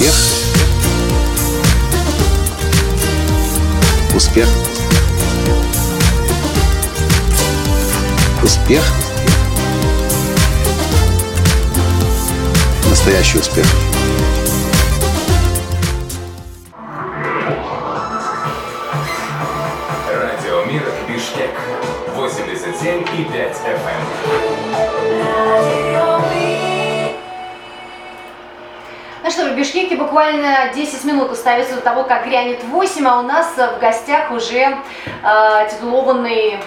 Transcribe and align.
Успех. 0.00 0.14
Успех. 4.14 4.48
Успех. 8.42 8.82
Настоящий 12.88 13.38
успех. 13.40 13.66
Радио 20.10 20.64
Мир 20.64 20.82
Бишкек. 21.08 21.50
87 22.16 23.02
и 23.18 23.24
5 23.24 23.56
FM. 23.66 24.00
Ну 29.30 29.34
что, 29.34 29.48
в 29.48 29.56
Бишкеке 29.56 29.94
буквально 29.94 30.72
10 30.74 31.04
минут 31.04 31.30
остается 31.30 31.76
до 31.76 31.82
того, 31.82 32.02
как 32.02 32.26
грянет 32.26 32.64
8, 32.64 33.06
а 33.06 33.20
у 33.20 33.22
нас 33.22 33.46
в 33.54 33.78
гостях 33.78 34.32
уже 34.32 34.56
э, 34.58 35.68
титулованный 35.70 36.58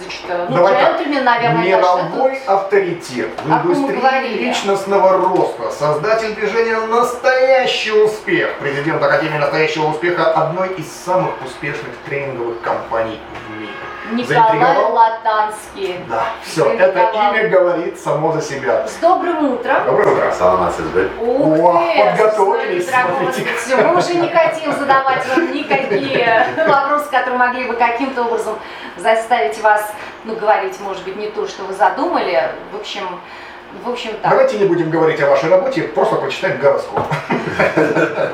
значит, 0.00 0.22
э, 0.28 0.46
ну, 0.48 0.56
Давай 0.56 0.74
так. 0.74 0.98
джентльмен, 0.98 1.24
наверное, 1.24 1.64
Мировой 1.64 2.30
даже 2.32 2.44
авторитет 2.46 3.28
в 3.44 3.50
индустрии 3.50 4.38
личностного 4.38 5.18
роста, 5.18 5.70
создатель 5.70 6.34
движения 6.34 6.78
«Настоящий 6.86 7.92
успех», 7.92 8.54
президент 8.60 9.02
Академии 9.02 9.38
настоящего 9.38 9.86
успеха 9.88 10.32
одной 10.32 10.68
из 10.74 10.90
самых 10.90 11.32
успешных 11.44 11.94
тренинговых 12.06 12.60
компаний 12.62 13.20
в 13.48 13.60
мире. 13.60 13.72
Николай? 14.12 14.76
Латанский. 14.76 16.00
Да, 16.08 16.24
все, 16.42 16.72
это 16.72 17.10
имя 17.14 17.48
говорит 17.48 17.98
само 17.98 18.32
за 18.32 18.42
себя. 18.42 18.86
С 18.86 18.96
добрым 18.96 19.52
утром. 19.52 19.84
Доброе 19.86 20.14
утро. 20.14 20.32
Саламат 20.32 20.74
Сизбек. 20.74 21.10
Ух 21.20 21.58
О, 21.58 21.78
ты, 21.78 22.04
подготовились, 22.04 22.88
смотрите. 22.88 23.76
Мы 23.76 23.96
уже 23.96 24.14
не 24.14 24.28
хотим 24.28 24.72
задавать 24.72 25.26
вам 25.28 25.52
никакие 25.52 26.46
вопросы, 26.66 27.10
которые 27.10 27.38
могли 27.38 27.64
бы 27.64 27.74
каким-то 27.74 28.22
образом 28.22 28.58
заставить 28.96 29.60
вас, 29.62 29.89
ну, 30.24 30.36
говорить, 30.36 30.78
может 30.80 31.04
быть, 31.04 31.16
не 31.16 31.28
то, 31.28 31.46
что 31.46 31.64
вы 31.64 31.74
задумали. 31.74 32.50
В 32.72 32.76
общем, 32.76 33.20
в 33.84 33.88
общем, 33.90 34.10
так. 34.22 34.30
Давайте 34.30 34.58
не 34.58 34.64
будем 34.66 34.90
говорить 34.90 35.20
о 35.22 35.26
вашей 35.30 35.48
работе, 35.48 35.82
просто 35.82 36.16
почитаем 36.16 36.58
гороскоп. 36.60 37.00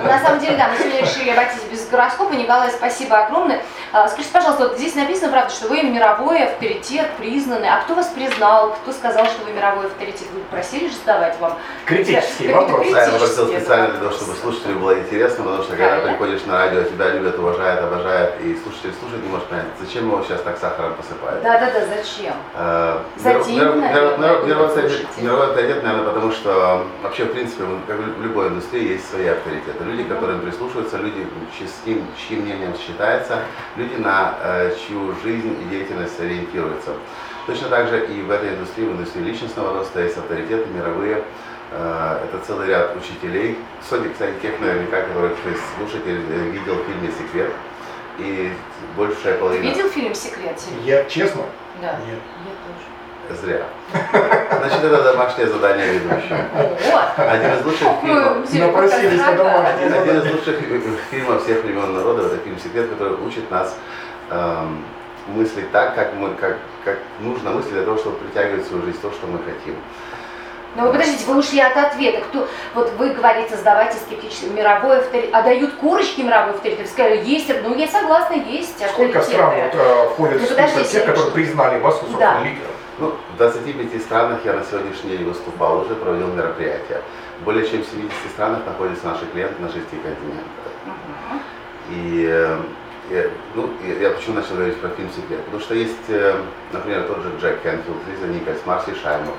На 0.04 0.18
самом 0.20 0.40
деле, 0.40 0.56
да, 0.56 0.68
мы 0.68 0.76
сегодня 0.78 1.00
решили 1.02 1.30
обойтись 1.30 1.62
без 1.70 1.88
гороскопа. 1.88 2.32
Николай, 2.34 2.70
спасибо 2.70 3.18
огромное. 3.24 3.60
А, 3.92 4.08
Скажите, 4.08 4.32
пожалуйста, 4.32 4.68
вот 4.68 4.78
здесь 4.78 4.94
написано, 4.94 5.32
правда, 5.32 5.50
что 5.52 5.68
вы 5.68 5.82
мировой 5.82 6.42
авторитет, 6.44 7.08
признанный. 7.18 7.68
А 7.68 7.80
кто 7.82 7.94
вас 7.94 8.06
признал? 8.08 8.72
Кто 8.82 8.92
сказал, 8.92 9.24
что 9.26 9.44
вы 9.44 9.52
мировой 9.52 9.86
авторитет? 9.86 10.26
Вы 10.34 10.40
просили 10.50 10.88
же 10.88 10.94
задавать 10.96 11.38
вам? 11.40 11.56
Критический 11.86 12.48
какие-то 12.48 12.56
вопрос. 12.60 12.86
Да, 12.92 13.00
я 13.02 13.10
критические 13.10 13.46
специально 13.60 13.86
для 13.88 13.98
того, 13.98 14.04
вопросы. 14.10 14.24
чтобы 14.24 14.38
слушателю 14.38 14.78
было 14.78 14.98
интересно, 14.98 15.44
потому 15.44 15.62
что 15.62 15.72
когда 15.72 15.86
Правильно. 15.88 16.10
приходишь 16.10 16.44
на 16.44 16.58
радио, 16.58 16.82
тебя 16.82 17.08
любят, 17.10 17.38
уважают, 17.38 17.82
обожают, 17.84 18.40
и 18.40 18.58
слушатель 18.62 18.94
слушать 19.00 19.22
не 19.22 19.28
может 19.28 19.46
понять, 19.46 19.66
зачем 19.80 20.06
его 20.08 20.22
сейчас 20.24 20.42
так 20.42 20.58
сахаром 20.58 20.94
посыпают. 20.94 21.42
Да-да-да, 21.42 21.80
зачем? 21.86 22.34
Э, 22.54 22.98
За 23.16 23.28
миров- 23.30 23.46
деньги, 23.46 23.60
миров- 23.60 23.76
наверное, 23.76 24.00
миров- 24.02 24.18
миров- 24.18 24.40
будут 24.40 24.46
Мировой 24.48 24.66
авторитет, 24.68 24.96
слушать. 25.14 25.22
Мировой 25.26 25.48
авторитет, 25.48 25.82
наверное, 25.82 26.06
потому 26.06 26.32
что 26.32 26.86
вообще, 27.02 27.24
в 27.24 27.32
принципе, 27.32 27.64
как 27.86 27.98
в 27.98 28.22
любой 28.22 28.48
индустрии 28.48 28.92
есть 28.92 29.10
свои 29.10 29.26
авторитеты. 29.26 29.82
Люди, 29.84 30.04
которым 30.04 30.40
прислушиваются, 30.40 30.96
люди, 30.98 31.26
с 31.60 31.84
кем- 31.84 32.06
чьим 32.16 32.42
мнением 32.42 32.74
считается, 32.78 33.40
люди, 33.76 33.96
на 33.96 34.34
э, 34.40 34.74
чью 34.86 35.14
жизнь 35.22 35.56
и 35.60 35.64
деятельность 35.68 36.18
ориентируются. 36.20 36.92
Точно 37.46 37.68
так 37.68 37.88
же 37.88 38.06
и 38.06 38.22
в 38.22 38.30
этой 38.30 38.50
индустрии, 38.50 38.86
в 38.86 38.92
индустрии 38.92 39.22
личностного 39.22 39.78
роста 39.78 40.00
есть 40.02 40.16
авторитеты 40.16 40.68
мировые. 40.70 41.22
Э, 41.72 42.20
Это 42.24 42.44
целый 42.46 42.68
ряд 42.68 42.96
учителей. 42.96 43.58
Сотни, 43.88 44.08
кстати, 44.08 44.34
тех 44.40 44.58
наверняка, 44.60 45.02
которых 45.02 45.32
то 45.42 45.48
есть, 45.50 45.62
слушатель 45.76 46.20
э, 46.30 46.50
видел 46.50 46.74
в 46.74 46.84
фильме 46.86 47.10
«Секрет». 47.18 47.50
И 48.18 48.50
большая 48.96 49.34
Ты 49.34 49.40
половина... 49.40 49.62
видел 49.62 49.88
фильм 49.90 50.14
«Секрет»? 50.14 50.58
Я 50.84 51.04
честно? 51.04 51.42
Да. 51.82 51.98
Нет. 52.06 52.18
Я 52.44 52.52
тоже. 52.64 52.95
Зря. 53.34 53.62
Значит, 54.50 54.84
это 54.84 55.02
домашнее 55.02 55.46
задание 55.48 55.86
ведущего. 55.86 56.38
Один 57.16 57.54
из 57.54 57.64
лучших 57.64 57.88
фильмов. 58.02 58.52
Напросились 58.52 59.20
на 59.20 59.32
домашнее 59.32 59.86
Один, 59.88 59.94
один 59.94 60.18
из 60.18 60.32
лучших 60.32 60.62
э, 60.62 60.80
фильмов 61.10 61.44
всех 61.44 61.62
времен 61.64 61.94
народа, 61.94 62.26
это 62.26 62.38
фильм 62.38 62.58
«Секрет», 62.58 62.88
который 62.90 63.14
учит 63.14 63.50
нас 63.50 63.76
эм, 64.30 64.84
мыслить 65.28 65.70
так, 65.72 65.94
как, 65.94 66.14
мы, 66.14 66.34
как, 66.34 66.56
как 66.84 66.98
нужно 67.20 67.50
мыслить 67.50 67.72
для 67.72 67.82
того, 67.82 67.98
чтобы 67.98 68.16
притягивать 68.16 68.64
в 68.64 68.68
свою 68.68 68.84
жизнь 68.84 69.00
то, 69.00 69.10
что 69.10 69.26
мы 69.26 69.38
хотим. 69.38 69.74
Но 70.76 70.84
вы 70.86 70.92
подождите, 70.92 71.24
вы 71.26 71.38
ушли 71.38 71.58
от 71.60 71.74
ответа. 71.74 72.20
Кто, 72.28 72.46
вот 72.74 72.92
вы 72.98 73.14
говорите, 73.14 73.56
сдавайте 73.56 73.96
скептически, 73.96 74.46
мировой 74.46 74.98
авторитет, 74.98 75.30
а 75.32 75.42
дают 75.42 75.72
корочки 75.74 76.20
мировой 76.20 76.54
авторитет. 76.54 76.80
Вы 76.82 76.86
сказали, 76.86 77.24
есть, 77.24 77.50
ну 77.62 77.74
я 77.74 77.88
согласна, 77.88 78.34
есть 78.34 78.76
Сколько 78.92 79.20
авторитеты. 79.20 79.22
стран 79.22 79.54
вот, 79.54 79.74
э, 79.74 80.08
входит 80.10 80.40
Ну, 80.42 80.46
в 80.46 80.50
список 80.50 80.88
тех, 80.88 81.04
которые 81.06 81.30
признали 81.32 81.78
вас, 81.78 81.98
собственно, 81.98 82.18
Да. 82.18 82.40
лидером? 82.44 82.75
Ну, 82.98 83.12
в 83.34 83.36
25 83.36 84.02
странах 84.02 84.40
я 84.44 84.54
на 84.54 84.64
сегодняшний 84.64 85.18
день 85.18 85.24
выступал, 85.24 85.80
уже 85.82 85.94
проводил 85.94 86.28
мероприятия. 86.28 87.02
Более 87.44 87.68
чем 87.68 87.82
в 87.82 87.86
70 87.86 88.10
странах 88.32 88.60
находятся 88.64 89.08
наши 89.08 89.26
клиенты 89.26 89.60
на 89.60 89.68
6 89.68 89.84
континентах. 89.90 90.72
Мгм. 90.86 91.40
И 91.90 92.26
э, 92.26 92.58
я, 93.10 93.30
ну, 93.54 93.70
я, 93.86 94.08
я 94.08 94.10
почему 94.10 94.36
начал 94.36 94.54
говорить 94.54 94.80
про 94.80 94.88
фильм 94.90 95.10
«Секрет»? 95.10 95.44
Потому 95.44 95.62
что 95.62 95.74
есть, 95.74 96.08
э, 96.08 96.36
например, 96.72 97.02
тот 97.02 97.22
же 97.22 97.32
Джек 97.38 97.60
Кенфилд, 97.62 97.98
Лиза 98.08 98.28
Никольс, 98.28 98.64
Марси 98.64 98.94
Шаймов, 98.94 99.34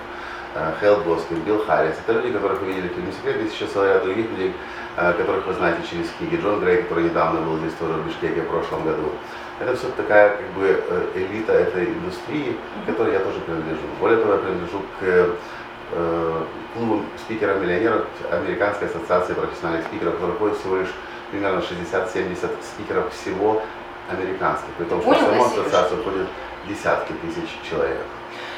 э, 0.54 0.74
Хелл 0.80 0.98
Боскин, 0.98 1.42
Билл 1.42 1.66
Харрис. 1.66 1.96
Это 2.06 2.14
люди, 2.14 2.32
которых 2.32 2.62
вы 2.62 2.68
видели 2.68 2.90
в 2.90 2.94
фильме 2.94 3.12
«Секрет». 3.12 3.42
Есть 3.42 3.56
еще 3.56 3.66
целый 3.66 3.90
ряд 3.90 4.04
других 4.04 4.30
людей, 4.30 4.54
э, 4.98 5.14
которых 5.14 5.48
вы 5.48 5.54
знаете 5.56 5.80
через 5.90 6.12
книги. 6.12 6.40
Джон 6.40 6.60
Грей, 6.60 6.84
который 6.84 7.06
недавно 7.06 7.42
был 7.42 7.58
здесь 7.58 7.74
тоже 7.74 7.94
в 7.94 8.08
Бишкеке 8.08 8.42
в 8.42 8.50
прошлом 8.50 8.84
году. 8.84 9.12
Это 9.60 9.76
все 9.76 9.88
такая 9.90 10.38
как 10.38 10.48
бы 10.52 10.84
э, 10.88 11.08
элита 11.16 11.54
этой 11.54 11.86
индустрии, 11.86 12.58
к 12.84 12.86
которой 12.86 13.14
я 13.14 13.20
тоже 13.20 13.40
принадлежу. 13.40 13.82
Более 14.00 14.20
того, 14.20 14.34
я 14.34 14.40
принадлежу 14.40 14.82
к 15.00 15.04
э, 15.04 16.44
клубу 16.74 17.04
спикеров-миллионеров 17.18 18.06
Американской 18.32 18.88
ассоциации 18.88 19.34
профессиональных 19.34 19.88
спикеров, 19.88 20.14
в 20.14 20.18
которой 20.18 20.36
входит 20.36 20.58
всего 20.58 20.78
лишь 20.78 20.94
примерно 21.32 21.60
60-70 21.60 22.50
спикеров 22.62 23.14
всего 23.14 23.64
американских, 24.10 24.70
при 24.78 24.86
том, 24.86 25.02
что 25.02 25.12
в 25.12 25.18
саму 25.18 25.46
ассоциацию 25.46 26.02
входят 26.02 26.28
десятки 26.68 27.14
тысяч 27.14 27.50
человек. 27.68 28.02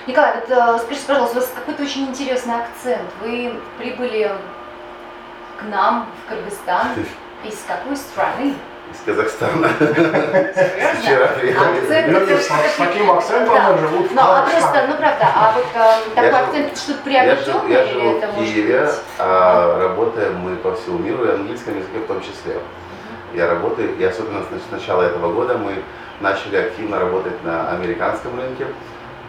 Николай, 0.05 0.35
вот 0.35 0.49
э, 0.49 0.79
скажите, 0.79 1.07
пожалуйста, 1.07 1.37
у 1.37 1.41
вас 1.41 1.51
какой-то 1.55 1.83
очень 1.83 2.07
интересный 2.07 2.55
акцент. 2.55 3.09
Вы 3.21 3.53
прибыли 3.77 4.31
к 5.59 5.63
нам 5.63 6.07
в 6.25 6.29
Кыргызстан. 6.29 6.87
Из 7.45 7.63
какой 7.65 7.95
страны? 7.95 8.53
Из 8.91 8.99
Казахстана. 9.05 9.69
Вчера 11.01 11.27
приехали. 11.27 12.09
Люди 12.09 12.31
это 12.31 12.41
с, 12.41 12.47
таким 12.77 13.11
акцентом 13.11 13.77
живут 13.79 14.11
в 14.11 14.15
Ну, 14.15 14.21
а 14.21 14.41
просто, 14.41 14.87
ну 14.87 14.95
правда, 14.97 15.27
а 15.35 15.53
вот 15.53 15.65
э, 15.75 16.15
такой 16.15 16.39
акцент 16.39 16.77
что-то 16.77 17.09
Я 17.09 17.35
живу, 17.35 17.59
приобретенное 17.59 17.77
я 17.77 17.83
или 17.83 17.93
живу 17.93 18.17
это 18.17 18.27
в 18.27 18.35
Киеве, 18.35 18.89
а 19.19 19.79
работаем 19.79 20.37
мы 20.37 20.55
по 20.55 20.75
всему 20.75 20.97
миру, 20.99 21.25
и 21.25 21.29
английском 21.31 21.77
языке 21.77 21.99
в 21.99 22.07
том 22.07 22.21
числе. 22.21 22.57
Я 23.33 23.47
работаю, 23.47 23.95
и 23.95 24.03
особенно 24.03 24.41
с 24.43 24.71
начала 24.71 25.03
этого 25.03 25.31
года 25.31 25.57
мы 25.57 25.83
начали 26.19 26.57
активно 26.57 26.99
работать 26.99 27.43
на 27.43 27.69
американском 27.69 28.39
рынке, 28.39 28.65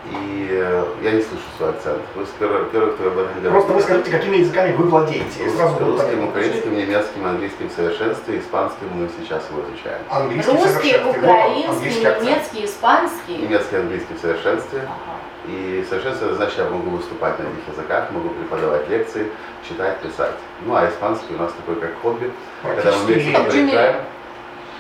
и 0.07 0.49
э, 0.51 0.85
я 1.03 1.11
не 1.13 1.21
слышу 1.21 1.43
свой 1.57 1.71
акцент. 1.71 2.01
Вы 2.15 2.25
первый, 2.39 2.65
первый 2.71 2.93
кто 2.95 3.07
об 3.09 3.19
этом 3.19 3.35
говорит. 3.35 3.51
Просто 3.51 3.73
вы 3.73 3.81
скажите, 3.83 4.11
какими 4.11 4.37
языками 4.39 4.73
вы 4.73 4.85
владеете? 4.85 5.45
И 5.45 5.49
сразу 5.51 5.79
Русским, 5.85 6.29
украинским, 6.29 6.77
немецким, 6.77 7.27
английским 7.27 7.69
в 7.69 7.73
совершенстве, 7.73 8.39
испанским 8.39 8.89
мы 8.95 9.09
сейчас 9.19 9.43
его 9.51 9.63
изучаем. 9.69 10.03
Английский 10.09 10.53
Русский, 10.53 10.93
совершенстве. 10.93 11.21
Украинский, 11.21 12.25
немецкий, 12.25 12.65
испанский. 12.65 13.37
Немецкий, 13.37 13.77
английский 13.77 14.15
в 14.15 14.21
совершенстве. 14.21 14.81
Ага. 14.81 15.21
И 15.47 15.85
совершенство 15.89 16.27
это 16.27 16.35
значит, 16.35 16.59
я 16.59 16.65
могу 16.65 16.91
выступать 16.91 17.39
на 17.39 17.43
этих 17.45 17.69
языках, 17.77 18.11
могу 18.11 18.31
преподавать 18.31 18.89
лекции, 18.89 19.31
читать, 19.69 19.99
писать. 20.01 20.35
Ну 20.65 20.75
а 20.75 20.89
испанский 20.89 21.35
у 21.35 21.39
нас 21.39 21.53
такой 21.53 21.81
как 21.81 21.99
хобби. 22.01 22.31
Когда 22.63 22.93
мы 22.93 23.05
вместе 23.05 23.39
приезжаем, 23.51 23.97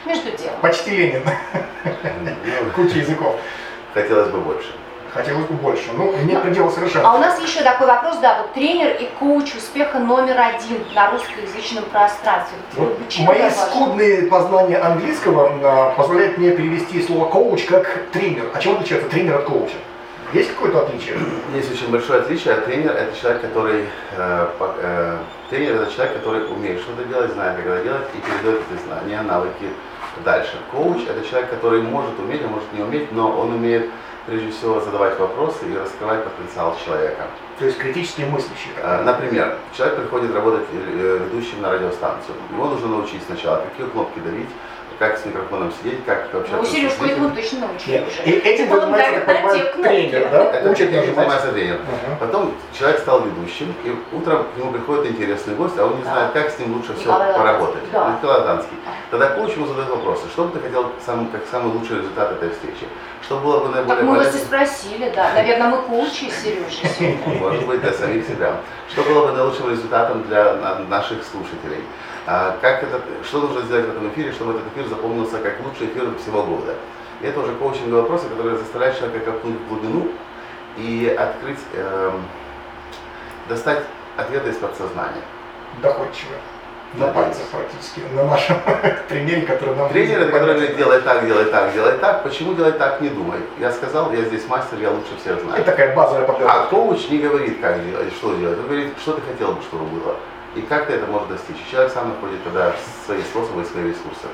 Между 0.06 0.31
делом. 0.37 0.61
Почти 0.61 0.90
Ленин. 0.96 1.23
ну, 1.84 2.70
Куча 2.75 2.99
языков. 2.99 3.37
хотелось 3.94 4.28
бы 4.31 4.40
больше. 4.40 4.73
Хотелось 5.12 5.46
бы 5.46 5.54
больше. 5.54 5.90
Ну, 5.96 6.14
нет 6.24 6.42
предела 6.42 6.66
А 6.66 6.70
у 6.70 6.72
совершенно. 6.72 7.18
нас 7.18 7.40
еще 7.40 7.62
такой 7.62 7.86
вопрос, 7.86 8.18
да, 8.18 8.42
вот 8.42 8.52
тренер 8.54 8.96
и 9.00 9.08
коуч 9.18 9.54
успеха 9.56 9.98
номер 9.98 10.36
один 10.40 10.84
на 10.94 11.10
русскоязычном 11.10 11.84
пространстве. 11.84 12.56
Вот 12.76 12.96
Чем 13.08 13.24
мои 13.24 13.50
скудные 13.50 14.22
познания 14.22 14.78
английского 14.78 15.50
а, 15.62 15.90
позволяют 15.96 16.38
мне 16.38 16.52
перевести 16.52 17.02
слово 17.02 17.28
коуч 17.28 17.64
как 17.64 18.04
тренер. 18.12 18.44
А 18.54 18.58
чем 18.60 18.74
отличается 18.74 19.08
тренер 19.08 19.36
от 19.36 19.44
коуча? 19.44 19.74
Есть 20.32 20.54
какое-то 20.54 20.82
отличие? 20.82 21.16
Есть 21.54 21.72
очень 21.72 21.90
большое 21.90 22.20
отличие. 22.20 22.54
Тренер 22.54 22.92
это 22.92 23.16
человек, 23.20 23.42
который 23.42 23.86
э, 24.16 24.46
по- 24.60 24.74
э, 24.78 25.16
тренер 25.50 25.82
это 25.82 25.92
человек, 25.92 26.14
который 26.18 26.46
умеет 26.52 26.80
что-то 26.82 27.02
делать, 27.08 27.32
знает, 27.32 27.56
как 27.56 27.66
это 27.66 27.82
делать, 27.82 28.04
и 28.14 28.18
передает 28.20 28.62
эти 28.70 28.80
знания, 28.86 29.22
навыки 29.22 29.66
дальше. 30.24 30.58
Коуч 30.72 31.02
это 31.08 31.26
человек, 31.26 31.50
который 31.50 31.82
может 31.82 32.18
уметь, 32.18 32.42
а 32.44 32.48
может 32.48 32.72
не 32.72 32.82
уметь, 32.82 33.12
но 33.12 33.30
он 33.38 33.54
умеет 33.54 33.90
прежде 34.26 34.50
всего 34.50 34.80
задавать 34.80 35.18
вопросы 35.18 35.66
и 35.68 35.76
раскрывать 35.76 36.24
потенциал 36.24 36.76
человека. 36.84 37.26
То 37.58 37.66
есть 37.66 37.78
критически 37.78 38.22
мыслящие. 38.22 38.72
так 38.76 39.00
Э, 39.00 39.02
Например, 39.02 39.56
человек 39.76 39.96
приходит 39.96 40.34
работать 40.34 40.66
э, 40.72 41.20
ведущим 41.24 41.62
на 41.62 41.72
радиостанцию. 41.72 42.36
Его 42.52 42.66
нужно 42.66 42.88
научить 42.88 43.22
сначала, 43.26 43.64
какие 43.70 43.86
кнопки 43.86 44.18
давить, 44.20 44.48
как 45.00 45.17
с 45.17 45.25
микрофоном 45.25 45.73
сидеть, 45.73 46.05
как 46.05 46.29
Ну, 46.31 46.41
общаться 46.41 46.70
Сереж, 46.70 46.93
со 46.93 46.99
зрителем. 46.99 47.17
поэтому 47.25 47.35
точно 47.35 47.61
научили 47.67 48.05
уже. 48.06 48.23
И 48.23 48.32
этим 48.38 48.64
Это 48.67 48.81
занимается, 48.82 49.20
те 49.20 49.26
понимаю, 49.35 49.73
тренер, 49.82 50.29
да? 50.31 50.44
Это 50.52 50.70
Учит 50.70 50.93
этим 50.93 51.14
занимается 51.14 51.52
тренер. 51.52 51.81
Потом 52.20 52.55
человек 52.79 53.00
стал 53.00 53.23
ведущим, 53.25 53.75
и 53.82 53.97
утром 54.14 54.44
к 54.55 54.58
нему 54.58 54.73
приходит 54.73 55.06
интересный 55.12 55.55
гость, 55.55 55.79
а 55.79 55.87
он 55.87 55.97
не 55.97 56.02
знает, 56.02 56.32
как 56.35 56.50
с 56.50 56.58
ним 56.58 56.75
лучше 56.75 56.93
Латанский. 57.08 57.41
поработать. 57.41 57.82
Да. 57.91 58.11
Николай. 58.11 58.58
Тогда 59.11 59.26
коуч 59.31 59.52
ему 59.56 59.67
задает 59.67 59.88
вопросы. 59.88 60.29
Что 60.29 60.44
бы 60.44 60.58
ты 60.58 60.67
хотел 60.67 60.93
сам, 61.05 61.29
как 61.29 61.41
самый 61.50 61.73
лучший 61.73 61.97
результат 61.97 62.32
этой 62.32 62.50
встречи? 62.50 62.87
Что 63.23 63.38
было 63.38 63.61
бы 63.61 63.73
Так 63.73 63.87
наиболее 63.87 64.05
мы 64.05 64.17
вас 64.19 64.35
и 64.35 64.38
спросили, 64.38 65.11
да. 65.17 65.32
Наверное, 65.35 65.69
мы 65.69 65.79
коучи, 65.79 66.29
Сережа, 66.31 66.94
сегодня. 66.99 67.38
Может 67.41 67.67
быть, 67.67 67.81
для 67.81 67.93
самих 67.94 68.26
себя. 68.26 68.56
Что 68.93 69.02
было 69.05 69.26
бы 69.29 69.32
наилучшим 69.32 69.70
результатом 69.70 70.25
для 70.25 70.52
на- 70.56 70.79
наших 70.81 71.25
слушателей? 71.25 71.85
А, 72.32 72.56
Как 72.60 72.84
это, 72.84 73.00
что 73.24 73.38
нужно 73.40 73.62
сделать 73.62 73.86
в 73.86 73.90
этом 73.90 74.08
эфире, 74.10 74.30
чтобы 74.30 74.52
этот 74.52 74.68
эфир 74.72 74.86
запомнился 74.86 75.38
как 75.38 75.54
лучший 75.64 75.88
эфир 75.88 76.04
всего 76.22 76.44
года? 76.44 76.74
И 77.20 77.26
это 77.26 77.40
уже 77.40 77.52
коучинговые 77.54 78.02
вопросы, 78.02 78.28
которые 78.28 78.56
заставляют 78.56 78.96
человека 78.96 79.32
копнуть 79.32 79.56
в 79.58 79.68
глубину 79.68 80.08
и 80.76 81.12
открыть, 81.18 81.58
эм, 81.74 82.22
достать 83.48 83.82
ответы 84.16 84.50
из 84.50 84.56
подсознания. 84.58 85.22
Доходчиво. 85.82 86.34
На 86.94 87.06
Да. 87.06 87.12
пальцах 87.14 87.46
практически. 87.50 88.00
На 88.14 88.24
нашем 88.24 88.56
тренере, 89.08 89.42
который 89.42 89.74
нам... 89.74 89.88
Тренер, 89.90 90.20
это 90.22 90.30
который 90.32 90.54
говорит, 90.54 90.76
делай 90.76 91.00
так, 91.00 91.26
делай 91.26 91.44
так, 91.46 91.72
делай 91.72 91.98
так. 91.98 92.22
Почему 92.22 92.54
делай 92.54 92.72
так, 92.72 93.00
не 93.00 93.08
думай. 93.08 93.40
Я 93.58 93.72
сказал, 93.72 94.12
я 94.12 94.22
здесь 94.22 94.46
мастер, 94.48 94.78
я 94.78 94.90
лучше 94.90 95.16
всех 95.20 95.38
Это 95.38 95.44
знаю. 95.46 95.64
такая 95.64 95.96
базовая 95.96 96.24
А 96.24 96.26
подготовка. 96.26 96.66
коуч 96.70 97.08
не 97.10 97.18
говорит, 97.18 97.60
как 97.60 97.84
делать, 97.84 98.12
что 98.14 98.34
делать. 98.34 98.58
Он 98.58 98.64
говорит, 98.66 98.92
что 99.00 99.14
ты 99.14 99.20
хотел 99.22 99.52
бы, 99.52 99.62
чтобы 99.62 99.84
было. 99.86 100.14
И 100.56 100.62
как 100.62 100.88
ты 100.88 100.94
это 100.94 101.06
можешь 101.06 101.29
достичь. 101.29 101.56
Человек 101.70 101.93
сам 101.93 102.08
находит 102.08 102.43
тогда 102.43 102.75
свои 103.05 103.23
способы 103.23 103.62
и 103.62 103.64
свои 103.64 103.85
ресурсы. 103.85 104.26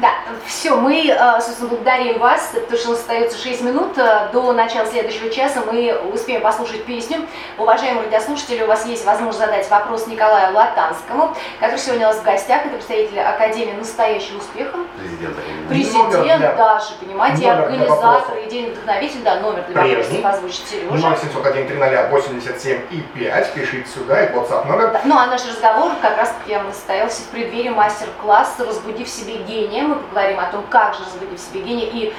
Да, 0.00 0.10
все, 0.46 0.76
мы, 0.76 1.08
э, 1.08 1.40
собственно, 1.40 1.70
благодарим 1.70 2.20
вас, 2.20 2.50
потому 2.52 2.78
что 2.78 2.88
у 2.88 2.92
нас 2.92 3.00
остается 3.00 3.36
6 3.36 3.62
минут 3.62 3.98
э, 3.98 4.28
до 4.32 4.52
начала 4.52 4.86
следующего 4.86 5.28
часа. 5.28 5.62
Мы 5.66 5.92
успеем 6.12 6.40
послушать 6.40 6.84
песню. 6.84 7.26
Уважаемые 7.58 8.04
радиослушатели, 8.04 8.62
у 8.62 8.68
вас 8.68 8.86
есть 8.86 9.04
возможность 9.04 9.38
задать 9.38 9.68
вопрос 9.68 10.06
Николаю 10.06 10.54
Латанскому, 10.54 11.34
который 11.58 11.80
сегодня 11.80 12.06
у 12.06 12.10
нас 12.10 12.20
в 12.20 12.22
гостях. 12.22 12.66
Это 12.66 12.76
представитель 12.76 13.18
Академии 13.20 13.72
настоящего 13.72 14.38
успеха. 14.38 14.78
Президент. 14.98 15.36
Президент 15.68 16.12
Номер 16.12 16.56
даже, 16.56 16.94
понимаете, 17.00 17.42
и 17.42 17.46
номер 17.46 17.62
организатор, 17.64 18.38
идейный 18.46 18.70
вдохновитель, 18.70 19.22
да, 19.24 19.40
номер 19.40 19.64
для 19.68 19.82
Прежний. 19.82 20.22
вопросов 20.22 20.24
озвучит 20.24 20.68
Сережа. 20.68 21.16
0701 21.16 21.66
300 21.66 22.08
87 22.10 22.80
и 22.90 23.00
5. 23.00 23.52
Пишите 23.52 23.88
сюда, 23.88 24.18
это 24.18 24.38
WhatsApp 24.38 24.66
номер. 24.66 24.92
Да, 24.92 25.00
Ну 25.04 25.18
а 25.18 25.26
наш 25.26 25.44
разговор 25.46 25.92
как 26.00 26.16
раз 26.16 26.32
таки 26.38 26.56
состоялся 26.72 27.22
в 27.22 27.26
преддверии 27.26 27.70
мастер-класса 27.70 28.64
«Разбуди 28.64 29.04
в 29.04 29.08
себе 29.08 29.38
гения». 29.38 29.87
Мы 29.88 29.94
поговорим 29.96 30.38
о 30.40 30.50
том, 30.50 30.64
как 30.70 30.94
же 30.94 31.00
разбудить 31.04 31.40
в 31.40 31.42
себе 31.42 31.62
гения 31.62 31.86
и 31.86 32.14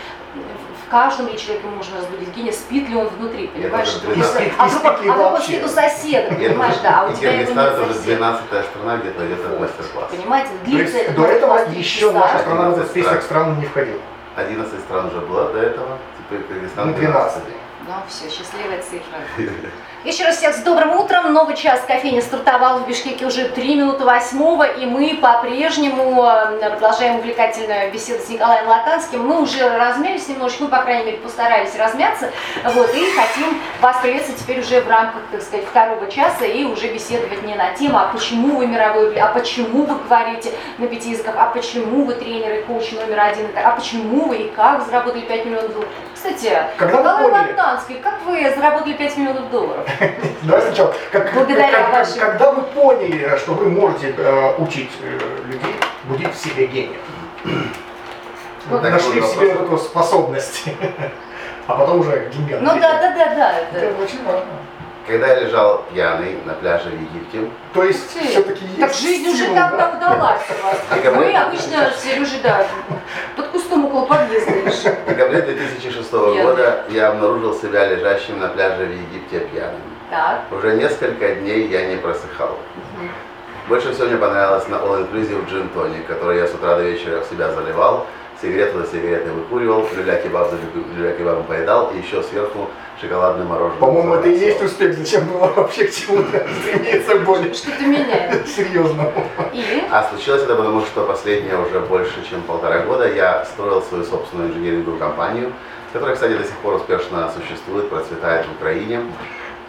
в 0.85 0.91
каждом 0.91 1.27
ли 1.27 1.37
человеке 1.37 1.67
можно 1.67 1.97
разбудить 1.97 2.35
гения, 2.35 2.51
спит 2.51 2.89
ли 2.89 2.95
он 2.95 3.07
внутри, 3.09 3.47
понимаешь? 3.47 3.89
тоже 3.93 4.07
Вдруг- 4.07 4.17
И 4.17 4.23
спит, 4.23 4.53
а 4.57 4.69
спит 4.69 5.01
ли 5.01 5.09
а 5.09 5.13
он 5.13 5.33
вообще? 5.33 5.45
спит 5.47 5.65
у 5.65 5.67
соседа, 5.67 6.17
это 6.17 6.35
понимаешь, 6.35 6.75
да, 6.81 7.01
а 7.01 7.09
у 7.09 7.13
тебя 7.13 7.31
его 7.31 7.53
нет 7.53 7.57
это 7.57 7.81
уже 7.83 7.93
соседа. 7.93 8.15
12 8.15 8.65
страна, 8.65 8.97
где 8.97 9.11
пройдет 9.11 9.39
этот 9.39 9.59
мастер-класс. 9.59 10.11
Понимаете, 10.11 10.49
длится 10.65 10.97
это 10.97 11.11
до 11.13 11.25
этого 11.25 11.53
23 11.57 11.79
еще 11.79 12.11
наша 12.11 12.39
страна 12.39 12.69
в 12.69 12.79
этот 12.79 12.89
11 12.89 12.91
список 12.91 13.21
стран. 13.21 13.59
не 13.59 13.65
входила. 13.65 13.99
11 14.35 14.79
стран 14.79 15.05
уже 15.07 15.19
было 15.21 15.53
до 15.53 15.59
этого, 15.59 15.97
теперь 16.17 16.43
Кыргызстан 16.47 16.87
Ну, 16.87 16.93
12. 16.95 17.43
Ну 17.87 17.93
все, 18.07 18.29
счастливая 18.29 18.81
цифра. 18.81 19.17
Еще 20.05 20.23
раз 20.23 20.37
всех 20.37 20.55
с 20.55 20.59
добрым 20.59 20.91
утром. 20.95 21.33
Новый 21.33 21.57
час 21.57 21.81
кофейни 21.85 22.21
стартовал 22.21 22.79
в 22.79 22.87
Бишкеке 22.87 23.25
уже 23.25 23.49
3 23.49 23.75
минуты 23.75 24.05
восьмого, 24.05 24.63
и 24.63 24.85
мы 24.85 25.19
по-прежнему 25.21 26.23
э, 26.23 26.69
продолжаем 26.69 27.17
увлекательную 27.17 27.91
беседу 27.91 28.23
с 28.23 28.29
Николаем 28.29 28.69
Латанским. 28.69 29.27
Мы 29.27 29.41
уже 29.41 29.59
размялись 29.77 30.29
немножечко, 30.29 30.63
мы, 30.63 30.69
по 30.69 30.83
крайней 30.83 31.03
мере, 31.03 31.17
постарались 31.17 31.75
размяться, 31.75 32.31
вот, 32.63 32.93
и 32.93 33.11
хотим 33.11 33.61
вас 33.81 33.97
приветствовать 34.01 34.39
теперь 34.41 34.61
уже 34.61 34.79
в 34.79 34.87
рамках, 34.87 35.21
так 35.33 35.41
сказать, 35.41 35.65
второго 35.67 36.09
часа 36.09 36.45
и 36.45 36.63
уже 36.63 36.87
беседовать 36.93 37.43
не 37.43 37.55
на 37.55 37.73
тему, 37.73 37.97
а 37.97 38.09
почему 38.13 38.55
вы 38.55 38.67
мировой, 38.67 39.13
а 39.19 39.27
почему 39.33 39.83
вы 39.83 39.95
говорите 39.95 40.53
на 40.77 40.87
пяти 40.87 41.09
языках, 41.09 41.35
а 41.37 41.47
почему 41.47 42.05
вы 42.05 42.13
тренер 42.13 42.59
и 42.59 42.61
коуч 42.61 42.93
номер 42.93 43.19
один, 43.19 43.47
а 43.53 43.71
почему 43.71 44.29
вы 44.29 44.37
и 44.37 44.49
как 44.51 44.85
заработали 44.85 45.23
5 45.23 45.45
миллионов 45.45 45.73
долларов. 45.73 45.91
Кстати, 46.19 46.51
Когда 46.77 47.17
вы 47.17 47.29
поняли? 47.29 47.51
Латанский, 47.51 47.95
как 47.99 48.15
вы 48.25 48.53
заработали 48.53 48.91
5 48.91 49.17
миллионов 49.17 49.49
долларов? 49.51 49.87
Давай 50.41 50.61
сначала. 50.63 50.93
Как, 51.13 51.33
Благодаря 51.33 51.89
вашим- 51.91 52.19
Когда 52.19 52.51
вы 52.51 52.61
поняли, 52.63 53.37
что 53.37 53.53
вы 53.53 53.69
можете 53.69 54.13
э, 54.17 54.53
учить 54.57 54.91
э, 55.01 55.17
людей 55.47 55.75
будить 56.03 56.33
в 56.33 56.37
себе 56.37 56.67
гения? 56.67 56.97
Нашли 58.69 59.21
в 59.21 59.25
себе 59.27 59.51
эту 59.51 59.77
способность. 59.77 60.65
А 61.67 61.75
потом 61.75 61.99
уже 61.99 62.31
гениально. 62.33 62.73
Ну 62.73 62.79
да, 62.81 62.93
да, 62.99 63.13
да, 63.15 63.35
да. 63.35 63.53
Это 63.77 64.01
очень 64.01 64.25
важно. 64.25 64.43
Когда 65.09 65.27
я 65.27 65.39
лежал 65.39 65.83
пьяный 65.91 66.37
на 66.45 66.53
пляже 66.53 66.89
в 66.89 66.93
Египте, 66.93 67.49
То 67.73 67.83
есть 67.83 68.11
Слушайте, 68.11 68.31
все-таки 68.33 68.65
есть 68.65 68.79
Так 68.79 68.93
жизнь 68.93 69.27
уже 69.27 69.37
стимул, 69.37 69.55
давно 69.55 69.77
да? 69.77 69.97
удалась 69.97 70.41
у 70.51 70.65
вас. 70.65 71.15
Мы 71.15 71.35
обычно 71.35 71.89
с 71.91 72.03
Сережей, 72.03 72.39
да, 72.43 72.67
под 73.35 73.47
кустом 73.47 73.85
около 73.85 74.05
подъезда 74.05 74.51
лежим. 74.51 74.93
в 75.05 75.09
декабре 75.09 75.41
2006 75.41 76.09
Пьяный. 76.11 76.43
года 76.43 76.85
я 76.89 77.07
обнаружил 77.09 77.55
себя 77.55 77.87
лежащим 77.87 78.39
на 78.39 78.49
пляже 78.49 78.85
в 78.85 78.91
Египте 78.91 79.39
пьяным. 79.51 79.81
Так. 80.11 80.41
Уже 80.51 80.75
несколько 80.75 81.33
дней 81.35 81.67
я 81.67 81.87
не 81.87 81.95
просыхал. 81.97 82.55
Больше 83.67 83.91
всего 83.93 84.07
мне 84.07 84.17
понравилось 84.17 84.67
на 84.67 84.75
All 84.75 85.09
Inclusive 85.11 85.47
Gin 85.49 85.73
Tonic, 85.73 86.05
который 86.07 86.37
я 86.37 86.47
с 86.47 86.53
утра 86.53 86.75
до 86.75 86.83
вечера 86.83 87.21
в 87.21 87.25
себя 87.25 87.51
заливал, 87.51 88.05
сигарету 88.41 88.79
за 88.79 88.87
сигаретой 88.87 89.31
выкуривал, 89.31 89.87
люля-кебаб 89.95 90.49
за 90.51 90.55
лю- 90.55 90.85
люля-кебабом 90.95 91.43
поедал, 91.45 91.91
и 91.93 91.97
еще 91.97 92.23
сверху 92.23 92.67
шоколадное 92.99 93.45
мороженое. 93.45 93.79
По-моему, 93.79 94.15
это 94.15 94.27
и 94.29 94.37
есть 94.37 94.61
успех. 94.61 94.97
Зачем 94.97 95.25
было 95.27 95.47
вообще 95.47 95.85
к 95.85 95.93
чему-то 95.93 96.47
стремиться 96.61 97.15
более 97.19 97.53
Что-то 97.53 97.83
меняет. 97.83 98.47
серьезному? 98.47 99.25
И? 99.53 99.83
А 99.91 100.09
случилось 100.09 100.43
это 100.43 100.55
потому, 100.55 100.81
что 100.81 101.05
последние 101.05 101.57
уже 101.57 101.79
больше, 101.79 102.27
чем 102.29 102.41
полтора 102.41 102.79
года 102.79 103.11
я 103.11 103.45
строил 103.45 103.81
свою 103.81 104.03
собственную 104.03 104.49
инженеринговую 104.49 104.99
компанию, 104.99 105.53
которая, 105.93 106.15
кстати, 106.15 106.33
до 106.33 106.43
сих 106.43 106.55
пор 106.57 106.75
успешно 106.75 107.31
существует, 107.39 107.89
процветает 107.89 108.45
в 108.45 108.51
Украине. 108.59 109.01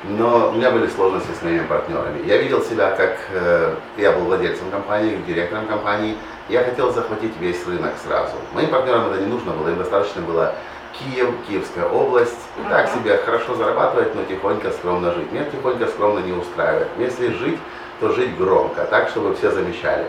Но 0.05 0.49
у 0.49 0.53
меня 0.53 0.71
были 0.71 0.87
сложности 0.87 1.29
с 1.39 1.43
моими 1.43 1.67
партнерами. 1.67 2.27
Я 2.27 2.39
видел 2.39 2.63
себя 2.63 2.91
как... 2.93 3.19
э, 3.35 3.75
я 3.99 4.13
был 4.13 4.23
владельцем 4.25 4.71
компании, 4.71 5.19
директором 5.27 5.67
компании. 5.67 6.17
Я 6.49 6.65
хотел 6.65 6.91
захватить 6.91 7.35
весь 7.39 7.67
рынок 7.67 7.93
сразу. 8.03 8.33
Моим 8.55 8.71
партнерам 8.71 9.11
это 9.11 9.21
не 9.21 9.27
нужно 9.27 9.53
было, 9.53 9.69
им 9.69 9.77
достаточно 9.77 10.23
было 10.23 10.55
Киев, 10.99 11.29
Киевская 11.47 11.87
область. 11.87 12.39
И 12.59 12.69
так 12.69 12.89
себе 12.89 13.17
хорошо 13.19 13.55
зарабатывать, 13.55 14.15
но 14.15 14.25
тихонько, 14.25 14.71
скромно 14.71 15.13
жить. 15.13 15.33
Меня 15.33 15.45
тихонько, 15.45 15.87
скромно 15.87 16.21
не 16.21 16.33
устраивает. 16.33 16.89
Если 16.99 17.29
жить, 17.33 17.59
то 18.01 18.11
жить 18.13 18.37
громко, 18.37 18.85
так, 18.85 19.09
чтобы 19.09 19.35
все 19.35 19.51
замечали. 19.51 20.07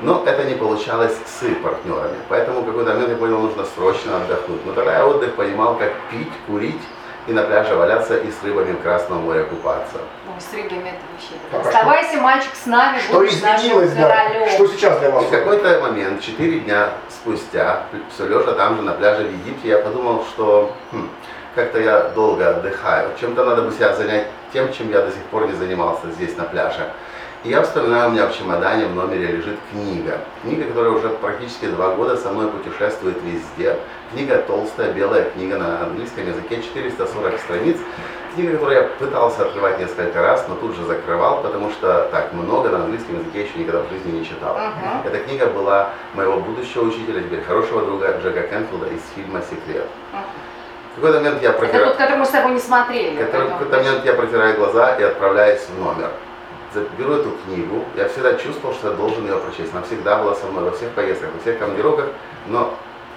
Но 0.00 0.22
это 0.24 0.44
не 0.44 0.54
получалось 0.54 1.16
с 1.26 1.62
партнерами. 1.62 2.16
Поэтому 2.28 2.62
в 2.62 2.66
какой-то 2.66 2.94
момент 2.94 3.10
я 3.10 3.16
понял, 3.16 3.40
нужно 3.40 3.64
срочно 3.74 4.16
отдохнуть. 4.16 4.64
Но 4.64 4.72
тогда 4.72 4.98
я 4.98 5.06
отдых 5.06 5.34
понимал, 5.34 5.76
как 5.76 5.92
пить, 6.10 6.32
курить 6.46 6.80
и 7.30 7.32
на 7.32 7.42
пляже 7.44 7.76
валяться 7.76 8.16
и 8.16 8.28
с 8.28 8.42
рыбами 8.42 8.72
в 8.72 8.82
Красном 8.82 9.18
море 9.22 9.44
купаться. 9.44 9.98
Ну, 10.26 10.32
с 10.36 10.52
рыбами 10.52 10.88
это 10.88 10.98
вообще. 11.12 11.34
Так, 11.52 11.64
а 11.64 11.68
Оставайся, 11.68 12.16
мальчик, 12.16 12.50
с 12.60 12.66
нами, 12.66 12.98
Что 12.98 13.18
будешь 13.20 13.40
нашим 13.40 13.94
да? 13.94 14.08
королем. 14.08 14.48
Что 14.48 14.66
сейчас 14.66 14.98
для 14.98 15.08
И 15.08 15.12
вас? 15.12 15.24
в 15.24 15.30
какой-то 15.30 15.80
момент, 15.80 16.20
четыре 16.20 16.58
дня 16.58 16.88
спустя, 17.08 17.84
все 18.12 18.26
лежа 18.26 18.52
там 18.54 18.76
же 18.76 18.82
на 18.82 18.92
пляже 18.94 19.28
в 19.28 19.32
Египте, 19.32 19.68
я 19.68 19.78
подумал, 19.78 20.24
что 20.24 20.74
хм, 20.90 21.08
как-то 21.54 21.78
я 21.78 22.00
долго 22.16 22.50
отдыхаю. 22.50 23.10
Чем-то 23.20 23.44
надо 23.44 23.62
бы 23.62 23.70
себя 23.70 23.94
занять 23.94 24.26
тем, 24.52 24.72
чем 24.72 24.90
я 24.90 25.02
до 25.02 25.12
сих 25.12 25.22
пор 25.26 25.46
не 25.46 25.52
занимался 25.52 26.10
здесь 26.10 26.36
на 26.36 26.42
пляже. 26.44 26.90
И 27.42 27.48
я 27.48 27.62
вспоминаю, 27.62 28.10
у 28.10 28.12
меня 28.12 28.26
в 28.26 28.36
чемодане 28.36 28.84
в 28.84 28.94
номере 28.94 29.28
лежит 29.28 29.56
книга. 29.72 30.18
Книга, 30.42 30.64
которая 30.64 30.92
уже 30.92 31.08
практически 31.08 31.66
два 31.68 31.94
года 31.94 32.18
со 32.18 32.30
мной 32.30 32.48
путешествует 32.48 33.16
везде. 33.22 33.78
Книга 34.12 34.36
толстая, 34.46 34.92
белая 34.92 35.24
книга 35.30 35.56
на 35.56 35.84
английском 35.84 36.28
языке, 36.28 36.60
440 36.60 37.38
страниц. 37.38 37.78
Книга, 38.34 38.52
которую 38.52 38.76
я 38.76 38.88
пытался 38.98 39.46
открывать 39.46 39.78
несколько 39.78 40.20
раз, 40.20 40.44
но 40.50 40.54
тут 40.56 40.76
же 40.76 40.84
закрывал, 40.84 41.40
потому 41.42 41.70
что 41.70 42.08
так 42.12 42.34
много 42.34 42.68
на 42.68 42.84
английском 42.84 43.18
языке 43.18 43.44
еще 43.44 43.58
никогда 43.58 43.84
в 43.84 43.88
жизни 43.88 44.18
не 44.18 44.24
читал. 44.26 44.58
Мгм. 44.58 45.06
Эта 45.06 45.18
книга 45.24 45.46
была 45.46 45.92
моего 46.12 46.40
будущего 46.40 46.84
учителя, 46.84 47.22
теперь 47.22 47.42
хорошего 47.42 47.86
друга 47.86 48.20
Джека 48.22 48.42
Кенфилда 48.42 48.88
из 48.88 49.00
фильма 49.14 49.40
«Секрет». 49.40 49.86
В 50.92 50.96
какой-то 50.96 51.20
момент 51.20 51.40
я 51.40 51.50
Это 51.50 51.58
протираю... 51.58 51.86
тот, 51.86 51.96
который 51.96 52.18
мы 52.18 52.26
с 52.26 52.30
тобой 52.30 52.52
не 52.52 52.60
смотрели. 52.60 53.22
В 53.22 53.30
какой-то 53.30 53.76
момент 53.78 54.04
я 54.04 54.12
протираю 54.12 54.56
глаза 54.56 54.96
и 54.96 55.02
отправляюсь 55.04 55.62
в 55.62 55.80
номер. 55.82 56.10
Беру 56.96 57.14
эту 57.14 57.30
книгу, 57.44 57.84
я 57.96 58.08
всегда 58.08 58.34
чувствовал, 58.34 58.74
что 58.74 58.90
я 58.90 58.94
должен 58.94 59.24
ее 59.26 59.36
прочесть. 59.38 59.72
Она 59.72 59.82
всегда 59.82 60.18
была 60.22 60.34
со 60.36 60.46
мной 60.46 60.64
во 60.64 60.70
всех 60.70 60.90
поездках, 60.90 61.30
во 61.34 61.40
всех 61.40 61.58
командировках, 61.58 62.06
но 62.46 62.74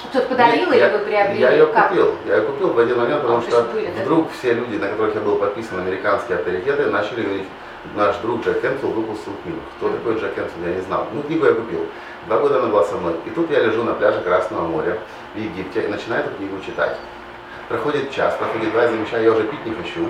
Кто-то 0.09 0.27
подарил 0.27 0.71
или 0.71 0.89
вы 0.91 0.99
приобрели? 1.05 1.39
Я 1.39 1.51
ее 1.51 1.67
Как? 1.67 1.89
купил. 1.89 2.15
Я 2.25 2.37
ее 2.37 2.41
купил 2.43 2.73
в 2.73 2.79
один 2.79 2.97
момент, 2.97 3.21
потому 3.21 3.39
А, 3.39 3.41
то 3.41 3.49
что 3.51 3.61
были, 3.73 3.91
да? 3.95 4.01
вдруг 4.03 4.31
все 4.31 4.53
люди, 4.53 4.77
на 4.77 4.87
которых 4.87 5.13
я 5.13 5.21
был 5.21 5.35
подписан, 5.35 5.79
американские 5.79 6.39
авторитеты, 6.39 6.87
начали 6.87 7.21
говорить, 7.21 7.47
наш 7.95 8.15
друг 8.17 8.43
Джек 8.43 8.59
Кенфилл 8.61 8.89
выпустил 8.89 9.33
книгу. 9.43 9.59
Кто 9.77 9.89
такой 9.89 10.15
Джек 10.15 10.33
Кенфилл, 10.33 10.65
я 10.67 10.73
не 10.75 10.81
знал. 10.81 11.07
Ну, 11.13 11.21
книгу 11.21 11.45
я 11.45 11.53
купил. 11.53 11.85
Два 12.25 12.37
года 12.39 12.57
она 12.57 12.67
была 12.69 12.83
со 12.85 12.95
мной. 12.95 13.13
И 13.25 13.29
тут 13.29 13.51
я 13.51 13.59
лежу 13.59 13.83
на 13.83 13.93
пляже 13.93 14.21
Красного 14.21 14.67
моря 14.67 14.97
в 15.35 15.37
Египте 15.37 15.83
и 15.83 15.87
начинаю 15.87 16.25
эту 16.25 16.35
книгу 16.37 16.55
читать. 16.65 16.97
Проходит 17.69 18.09
час, 18.11 18.35
проходит 18.35 18.71
два, 18.71 18.87
замечаю, 18.87 19.23
я 19.23 19.31
уже 19.31 19.43
пить 19.43 19.63
не 19.65 19.73
хочу. 19.75 20.07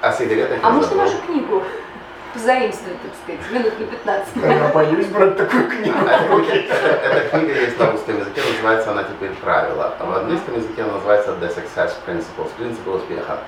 А 0.00 0.12
сигареты 0.12 0.58
А 0.62 0.70
можно 0.70 0.96
вашу 0.96 1.16
книгу 1.26 1.62
позаимствовать, 2.32 2.98
так 3.02 3.12
сказать, 3.22 3.52
минут 3.52 3.78
на 3.78 3.86
15? 3.86 4.36
Я 4.36 4.68
боюсь 4.74 5.06
брать 5.06 5.36
такую 5.36 5.68
книгу 5.68 5.98
руки. 6.30 6.68
Эта 6.70 7.28
книга 7.30 7.60
есть 7.60 7.78
на 7.78 7.92
русском 7.92 8.18
языке, 8.18 8.40
называется 8.50 8.90
она 8.90 9.04
теперь 9.04 9.30
«Правила». 9.40 9.94
А 9.98 10.04
в 10.04 10.14
английском 10.14 10.56
языке 10.56 10.82
она 10.82 10.94
называется 10.94 11.32
«The 11.32 11.54
Success 11.54 11.92
Principles», 12.06 12.50
«Принципы 12.56 12.90
успеха». 12.90 13.38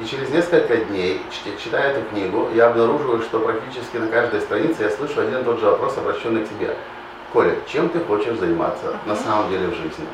И 0.00 0.06
через 0.06 0.30
несколько 0.30 0.76
дней, 0.76 1.20
читая 1.62 1.92
эту 1.92 2.08
книгу, 2.08 2.48
я 2.54 2.68
обнаруживаю, 2.68 3.20
что 3.20 3.38
практически 3.40 3.98
на 3.98 4.08
каждой 4.08 4.40
странице 4.40 4.84
я 4.84 4.90
слышу 4.90 5.20
один 5.20 5.40
и 5.40 5.44
тот 5.44 5.60
же 5.60 5.66
вопрос, 5.66 5.98
обращенный 5.98 6.44
к 6.44 6.48
тебе. 6.48 6.74
Коля, 7.32 7.54
чем 7.66 7.90
ты 7.90 8.00
хочешь 8.00 8.38
заниматься 8.38 8.96
на 9.04 9.14
самом 9.14 9.50
деле 9.50 9.68
в 9.68 9.74
жизни? 9.74 10.06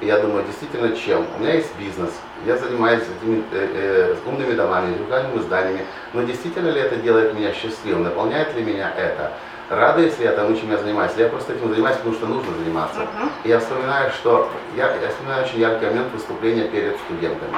И 0.00 0.06
я 0.06 0.18
думаю, 0.18 0.44
действительно, 0.44 0.96
чем? 0.96 1.26
У 1.36 1.42
меня 1.42 1.54
есть 1.54 1.70
бизнес, 1.78 2.10
я 2.44 2.56
занимаюсь 2.56 3.02
этими 3.02 3.44
э, 3.52 3.68
э, 3.74 4.16
умными 4.26 4.54
домами, 4.54 4.92
индивидуальными 4.92 5.38
зданиями, 5.40 5.84
но 6.12 6.22
действительно 6.22 6.68
ли 6.70 6.80
это 6.80 6.96
делает 6.96 7.34
меня 7.34 7.52
счастливым, 7.52 8.04
наполняет 8.04 8.54
ли 8.56 8.62
меня 8.62 8.92
это? 8.96 9.32
Радуюсь 9.70 10.18
ли 10.18 10.24
я 10.24 10.32
тому, 10.32 10.56
чем 10.56 10.70
я 10.70 10.78
занимаюсь? 10.78 11.12
Я 11.16 11.28
просто 11.28 11.54
этим 11.54 11.70
занимаюсь, 11.70 11.96
потому 11.96 12.14
что 12.14 12.26
нужно 12.26 12.52
заниматься? 12.58 13.00
Мгм. 13.00 13.30
И 13.44 13.48
я 13.48 13.58
вспоминаю, 13.60 14.10
что 14.10 14.50
я, 14.76 14.94
я 14.96 15.08
вспоминаю 15.08 15.44
очень 15.44 15.60
яркий 15.60 15.86
момент 15.86 16.12
выступления 16.12 16.64
перед 16.64 16.96
студентами. 16.98 17.52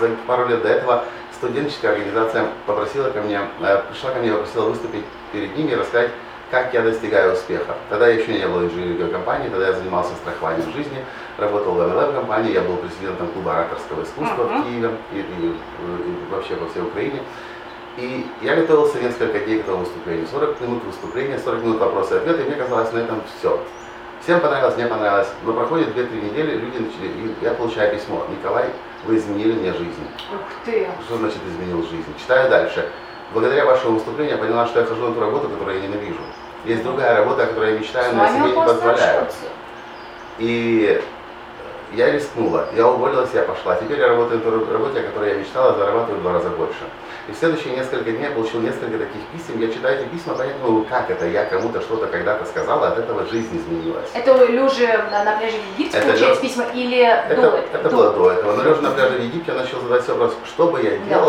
За 0.00 0.08
пару 0.26 0.48
лет 0.48 0.62
до 0.62 0.68
этого 0.68 1.04
студенческая 1.32 1.92
организация 1.92 2.46
попросила 2.66 3.10
ко 3.10 3.20
мне, 3.20 3.40
э, 3.60 3.82
пришла 3.90 4.10
ко 4.10 4.18
мне 4.18 4.30
и 4.30 4.32
попросила 4.32 4.70
выступить 4.70 5.04
перед 5.32 5.56
ними 5.56 5.72
и 5.72 5.76
рассказать, 5.76 6.10
как 6.54 6.72
я 6.72 6.82
достигаю 6.82 7.32
успеха. 7.32 7.74
Тогда 7.90 8.06
я 8.06 8.14
еще 8.14 8.32
не 8.32 8.46
был 8.46 8.62
инженерной 8.62 9.10
компании, 9.10 9.48
тогда 9.48 9.66
я 9.66 9.72
занимался 9.72 10.14
страхованием 10.14 10.70
жизни, 10.72 11.04
работал 11.36 11.72
в 11.74 11.80
MLM 11.80 12.14
компании, 12.14 12.52
я 12.52 12.60
был 12.60 12.76
президентом 12.76 13.26
клуба 13.28 13.54
ораторского 13.58 14.04
искусства 14.04 14.44
Мгм. 14.44 14.62
в 14.62 14.64
Киеве 14.64 14.90
и, 15.12 15.16
и- 15.18 15.20
и 15.50 16.30
вообще 16.30 16.54
по 16.54 16.66
всей 16.68 16.82
Украине. 16.82 17.20
И 17.96 18.26
я 18.42 18.54
готовился 18.54 19.00
несколько 19.00 19.38
дней 19.40 19.58
к 19.58 19.62
этому 19.62 19.78
выступлению. 19.78 20.26
40 20.28 20.60
минут 20.60 20.84
выступления, 20.84 21.38
40 21.38 21.62
минут 21.62 21.80
вопросы 21.80 22.14
и 22.14 22.18
ответы, 22.18 22.42
и 22.42 22.46
мне 22.46 22.54
казалось, 22.56 22.92
на 22.92 22.98
этом 22.98 23.20
все. 23.38 23.60
Всем 24.22 24.38
понравилось, 24.40 24.76
мне 24.76 24.86
понравилось. 24.86 25.28
Но 25.44 25.52
проходит 25.54 25.88
2-3 25.94 26.20
недели, 26.22 26.52
люди 26.56 26.78
начали, 26.78 27.06
и 27.08 27.34
я 27.42 27.50
получаю 27.54 27.94
письмо. 27.94 28.24
Николай, 28.30 28.66
вы 29.06 29.16
изменили 29.16 29.52
мне 29.52 29.72
жизнь. 29.72 30.06
Ух 30.32 30.40
ты! 30.64 30.86
Что 31.04 31.16
значит 31.18 31.38
изменил 31.48 31.82
жизнь? 31.82 32.14
Читаю 32.20 32.48
дальше. 32.48 32.88
Благодаря 33.32 33.64
вашему 33.64 33.94
выступлению 33.94 34.36
я 34.36 34.42
поняла, 34.42 34.66
что 34.66 34.80
я 34.80 34.86
хожу 34.86 35.08
на 35.08 35.14
ту 35.14 35.20
работу, 35.20 35.48
которую 35.48 35.80
я 35.80 35.88
ненавижу. 35.88 36.20
Есть 36.64 36.82
другая 36.82 37.16
работа, 37.18 37.44
о 37.44 37.46
которой 37.46 37.74
я 37.74 37.78
мечтаю, 37.78 38.14
но 38.14 38.24
я 38.24 38.28
себе 38.30 38.46
не 38.48 38.52
позволяю. 38.54 39.26
И 40.38 41.02
я 41.92 42.10
рискнула, 42.10 42.66
я 42.74 42.88
уволилась, 42.88 43.30
я 43.34 43.42
пошла. 43.42 43.76
Теперь 43.76 44.00
я 44.00 44.08
работаю 44.08 44.40
на 44.42 44.44
той 44.64 44.72
работе, 44.72 45.00
о 45.00 45.02
которой 45.04 45.30
я 45.30 45.34
мечтала, 45.36 45.74
зарабатываю 45.74 46.18
в 46.18 46.22
два 46.22 46.32
раза 46.32 46.48
больше. 46.50 46.82
И 47.28 47.32
в 47.32 47.36
следующие 47.36 47.74
несколько 47.76 48.10
дней 48.10 48.24
я 48.24 48.30
получил 48.30 48.60
несколько 48.60 48.98
таких 48.98 49.20
писем. 49.32 49.60
Я 49.60 49.72
читаю 49.72 50.00
эти 50.00 50.08
письма, 50.08 50.34
не 50.44 50.52
могу, 50.62 50.84
как 50.84 51.08
это. 51.10 51.26
Я 51.26 51.44
кому-то 51.44 51.80
что-то 51.80 52.06
когда-то 52.06 52.44
сказала, 52.46 52.88
от 52.88 52.98
этого 52.98 53.24
жизнь 53.26 53.56
изменилась. 53.56 54.10
Это 54.12 54.44
лежа 54.44 55.06
на, 55.10 55.24
на 55.24 55.36
пляже 55.38 55.56
в 55.58 55.78
Египте 55.78 55.98
Это 55.98 56.08
получались 56.08 56.36
лёж- 56.38 56.40
письма 56.40 56.64
или 56.74 56.98
Это, 57.00 57.40
до? 57.40 57.60
это 57.72 57.88
было 57.90 58.10
до 58.12 58.30
этого. 58.32 58.56
Но 58.56 58.62
лежа 58.62 58.80
на 58.82 58.90
пляже 58.90 59.18
в 59.18 59.22
Египте, 59.22 59.52
я 59.52 59.58
начал 59.58 59.80
задавать 59.80 60.02
себе 60.02 60.14
вопрос, 60.14 60.34
что 60.46 60.66
бы 60.66 60.82
я 60.82 60.90
Да. 61.08 61.20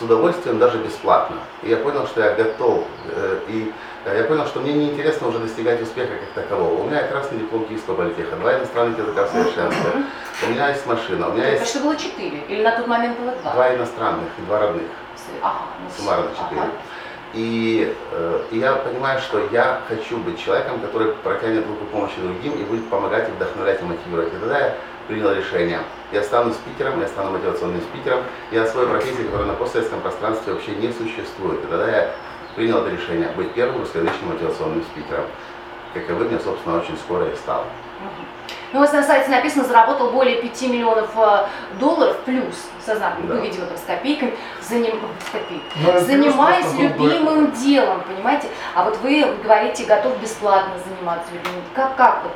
С 0.00 0.02
удовольствием, 0.02 0.58
даже 0.58 0.78
бесплатно. 0.78 1.36
И 1.62 1.68
я 1.68 1.76
понял, 1.76 2.06
что 2.06 2.22
я 2.22 2.32
готов. 2.34 2.84
э, 3.10 3.38
И 3.48 3.72
э, 4.06 4.16
я 4.18 4.24
понял, 4.24 4.46
что 4.46 4.60
мне 4.60 4.72
неинтересно 4.72 5.28
уже 5.28 5.38
достигать 5.38 5.82
успеха 5.82 6.12
как 6.34 6.44
такового. 6.44 6.82
У 6.82 6.86
меня 6.86 7.02
красный 7.06 7.38
диплом 7.38 7.66
Киевского 7.66 7.96
политеха, 7.96 8.36
два 8.36 8.56
иностранных 8.58 8.98
языка 8.98 9.24
в 9.26 9.30
совершенстве. 9.30 9.90
У 10.46 10.50
меня 10.50 10.70
есть 10.70 10.86
машина, 10.86 11.28
у 11.28 11.32
меня 11.32 11.48
Это 11.48 11.60
есть 11.60 11.70
что 11.70 11.80
было 11.80 11.96
четыре? 11.96 12.38
Или 12.48 12.62
на 12.62 12.72
тот 12.76 12.86
момент 12.86 13.18
было 13.20 13.32
два? 13.42 13.52
два 13.52 13.74
иностранных 13.74 14.28
и 14.38 14.42
два 14.42 14.58
родных. 14.60 14.86
Ага, 15.42 15.58
ну, 15.84 15.90
Суммарно 15.96 16.30
четыре. 16.30 16.60
Ага. 16.62 16.70
И, 17.34 17.94
э, 18.12 18.40
и 18.50 18.58
я 18.58 18.72
понимаю, 18.76 19.20
что 19.20 19.46
я 19.52 19.82
хочу 19.86 20.16
быть 20.18 20.42
человеком, 20.42 20.80
который 20.80 21.12
протянет 21.12 21.66
руку 21.66 21.84
помощи 21.92 22.14
другим 22.20 22.54
и 22.54 22.64
будет 22.64 22.88
помогать 22.88 23.28
и 23.28 23.32
вдохновлять 23.32 23.80
и 23.82 23.84
мотивировать. 23.84 24.32
И 24.32 24.36
тогда 24.38 24.58
я 24.58 24.74
принял 25.10 25.32
решение. 25.32 25.80
Я 26.12 26.22
стану 26.22 26.52
спикером, 26.52 27.00
я 27.00 27.08
стану 27.08 27.32
мотивационным 27.32 27.80
спикером. 27.82 28.20
Я 28.52 28.62
освою 28.62 28.88
профессию, 28.88 29.26
которая 29.26 29.48
на 29.48 29.54
постсоветском 29.54 30.00
пространстве 30.00 30.52
вообще 30.52 30.72
не 30.76 30.92
существует. 30.92 31.64
И 31.64 31.66
тогда 31.66 31.88
я 31.90 32.10
принял 32.54 32.78
это 32.78 32.90
решение 32.90 33.28
быть 33.36 33.52
первым 33.52 33.80
русскоязычным 33.80 34.32
мотивационным 34.32 34.82
спикером. 34.84 35.24
Каковым 35.94 36.30
я, 36.30 36.38
собственно, 36.38 36.78
очень 36.78 36.96
скоро 36.96 37.26
и 37.26 37.34
стал. 37.34 37.64
Ну, 38.72 38.78
у 38.78 38.82
вас 38.82 38.92
на 38.92 39.02
сайте 39.02 39.28
написано, 39.30 39.64
заработал 39.64 40.10
более 40.10 40.40
5 40.40 40.62
миллионов 40.62 41.10
э, 41.16 41.46
долларов 41.80 42.16
плюс, 42.24 42.54
со 42.86 42.94
знаком, 42.94 43.26
Да. 43.26 43.34
ну, 43.34 43.40
видимо, 43.42 43.66
там, 43.66 43.76
с 43.76 43.80
копейками, 43.80 44.32
заним... 44.62 45.00
с. 45.18 45.84
Ну, 45.84 46.00
занимаясь 46.00 46.72
бы- 46.72 46.82
любимым 46.84 47.50
делом, 47.50 48.02
понимаете? 48.02 48.46
А 48.76 48.84
вот 48.84 48.96
вы 48.98 49.26
говорите, 49.42 49.84
готов 49.86 50.16
бесплатно 50.20 50.74
заниматься 50.86 51.32
любимым. 51.32 51.64
Как, 51.74 51.96
как 51.96 52.22
вот, 52.22 52.32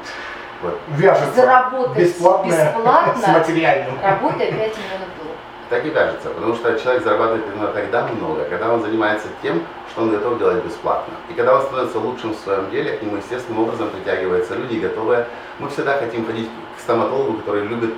Вот. 0.65 0.81
Вяжется 0.97 1.33
Заработать 1.35 1.97
бесплатное 1.97 2.73
бесплатно. 2.75 3.23
с 3.23 3.27
материальным. 3.29 3.95
работая 4.03 4.47
5 4.49 4.59
миллионов 4.59 5.09
долларов? 5.19 5.37
Так 5.71 5.85
и 5.87 5.91
кажется, 5.91 6.29
потому 6.29 6.55
что 6.55 6.79
человек 6.79 7.03
зарабатывает 7.05 7.45
именно 7.53 7.69
тогда 7.69 8.07
много, 8.07 8.45
когда 8.45 8.73
он 8.73 8.83
занимается 8.83 9.29
тем, 9.43 9.63
что 9.91 10.03
он 10.03 10.11
готов 10.11 10.39
делать 10.39 10.65
бесплатно. 10.65 11.15
И 11.31 11.35
когда 11.35 11.55
он 11.57 11.63
становится 11.63 11.99
лучшим 11.99 12.35
в 12.35 12.39
своем 12.39 12.71
деле, 12.71 12.97
к 12.97 13.03
нему 13.03 13.17
естественным 13.17 13.63
образом 13.63 13.91
притягиваются 13.91 14.55
люди, 14.55 14.79
готовые. 14.79 15.27
Мы 15.59 15.69
всегда 15.71 15.97
хотим 15.99 16.27
ходить 16.27 16.49
к 16.77 16.81
стоматологу, 16.81 17.39
который 17.39 17.63
любит 17.67 17.95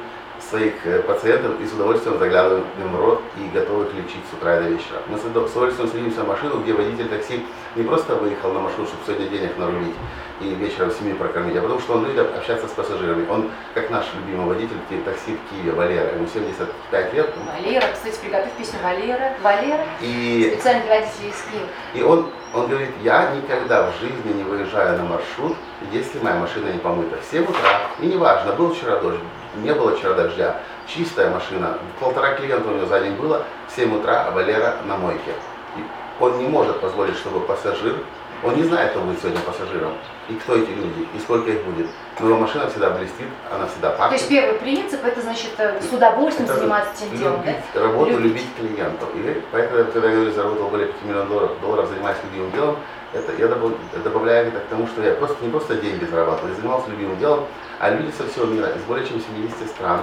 своих 0.48 0.74
э, 0.86 1.02
пациентов 1.02 1.60
и 1.60 1.66
с 1.66 1.72
удовольствием 1.72 2.18
заглядываем 2.18 2.64
им 2.78 2.96
в 2.96 3.00
рот 3.00 3.22
и 3.36 3.48
готовы 3.56 3.84
их 3.86 3.94
лечить 3.94 4.22
с 4.30 4.34
утра 4.34 4.56
до 4.60 4.68
вечера. 4.68 5.02
Мы 5.08 5.18
с 5.18 5.22
удов- 5.22 5.48
с 5.48 5.52
удовольствием 5.52 5.90
садимся 5.90 6.22
в 6.22 6.28
машину, 6.28 6.60
где 6.60 6.72
водитель 6.72 7.08
такси 7.08 7.44
не 7.74 7.82
просто 7.82 8.14
выехал 8.14 8.52
на 8.52 8.60
маршрут, 8.60 8.88
чтобы 8.88 9.02
сегодня 9.06 9.28
денег 9.28 9.56
нарулить 9.58 9.94
и 10.40 10.48
вечером 10.54 10.90
семью 10.92 11.16
прокормить, 11.16 11.56
а 11.56 11.62
потому 11.62 11.80
что 11.80 11.94
он 11.94 12.06
любит 12.06 12.18
общаться 12.36 12.68
с 12.68 12.70
пассажирами. 12.72 13.26
Он, 13.30 13.50
как 13.74 13.90
наш 13.90 14.04
любимый 14.14 14.46
водитель 14.46 14.76
такси 15.04 15.36
в 15.36 15.50
Киеве, 15.50 15.72
Валера, 15.72 16.14
ему 16.14 16.26
75 16.26 17.14
лет, 17.14 17.30
Валера, 17.46 17.86
кстати, 17.92 18.18
приготовь 18.20 18.52
песню 18.58 18.78
Валера. 18.82 19.32
Валера, 19.42 19.84
и 20.00 20.52
специально 20.54 20.82
для 20.84 21.00
водителей 21.00 21.30
из 21.30 21.42
Киева. 21.50 21.68
и 21.94 22.02
он, 22.02 22.30
он 22.54 22.68
говорит, 22.68 22.90
я 23.02 23.34
никогда 23.34 23.90
в 23.90 24.00
жизни 24.00 24.32
не 24.34 24.42
выезжаю 24.44 24.98
на 24.98 25.04
маршрут, 25.04 25.56
если 25.90 26.18
моя 26.20 26.36
машина 26.36 26.68
не 26.68 26.78
помыта. 26.78 27.16
В 27.16 27.30
7 27.30 27.44
утра, 27.44 27.80
и 28.00 28.06
неважно, 28.06 28.52
был 28.52 28.74
вчера 28.74 28.96
дождь, 29.00 29.20
не 29.62 29.72
было 29.72 29.96
вчера 29.96 30.14
дождя, 30.14 30.60
чистая 30.86 31.30
машина, 31.30 31.78
полтора 32.00 32.34
клиента 32.34 32.68
у 32.68 32.74
него 32.74 32.86
за 32.86 33.00
день 33.00 33.14
было, 33.14 33.44
в 33.68 33.76
7 33.76 33.98
утра, 33.98 34.26
а 34.26 34.30
Валера 34.30 34.76
на 34.86 34.96
мойке. 34.96 35.32
И 35.76 35.80
он 36.20 36.38
не 36.38 36.46
может 36.46 36.80
позволить, 36.80 37.16
чтобы 37.16 37.40
пассажир, 37.40 37.96
он 38.42 38.54
не 38.56 38.62
знает, 38.62 38.92
кто 38.92 39.00
будет 39.00 39.18
сегодня 39.20 39.40
пассажиром, 39.40 39.92
и 40.28 40.34
кто 40.34 40.54
эти 40.56 40.70
люди, 40.70 41.06
и 41.14 41.18
сколько 41.20 41.50
их 41.50 41.62
будет. 41.64 41.86
Но 42.20 42.28
его 42.30 42.38
машина 42.38 42.68
всегда 42.68 42.90
блестит, 42.90 43.26
она 43.52 43.66
всегда 43.66 43.90
То 43.92 43.98
пахнет. 43.98 44.18
есть 44.18 44.28
первый 44.28 44.58
принцип 44.58 45.04
это 45.04 45.20
значит 45.20 45.50
э, 45.58 45.80
с 45.80 45.92
удовольствием 45.92 46.48
Это 46.48 46.58
заниматься 46.58 46.90
тем 46.98 47.16
делом, 47.16 47.42
да? 47.44 47.80
работу, 47.80 48.10
Любить. 48.12 48.24
любить 48.24 48.46
клиентов. 48.58 49.08
И 49.14 49.42
поэтому, 49.52 49.84
когда 49.92 50.08
я 50.08 50.14
говорю, 50.16 50.32
заработал 50.32 50.68
более 50.68 50.86
5 50.88 51.02
миллионов 51.04 51.28
долларов, 51.28 51.50
долларов 51.60 51.88
занимаясь 51.90 52.16
любимым 52.24 52.50
делом, 52.52 52.76
это 53.12 53.32
я 53.38 53.46
добав- 53.48 54.02
добавляю 54.02 54.48
это 54.48 54.58
к 54.60 54.64
тому, 54.66 54.86
что 54.88 55.02
я 55.02 55.14
просто 55.14 55.36
не 55.44 55.50
просто 55.50 55.76
деньги 55.76 56.04
зарабатывал, 56.04 56.48
я 56.50 56.54
занимался 56.56 56.90
любимым 56.90 57.18
делом, 57.18 57.44
а 57.78 57.90
люди 57.90 58.10
со 58.16 58.26
всего 58.28 58.46
мира, 58.46 58.68
из 58.76 58.82
более 58.82 59.06
чем 59.06 59.20
70 59.20 59.68
стран, 59.68 60.00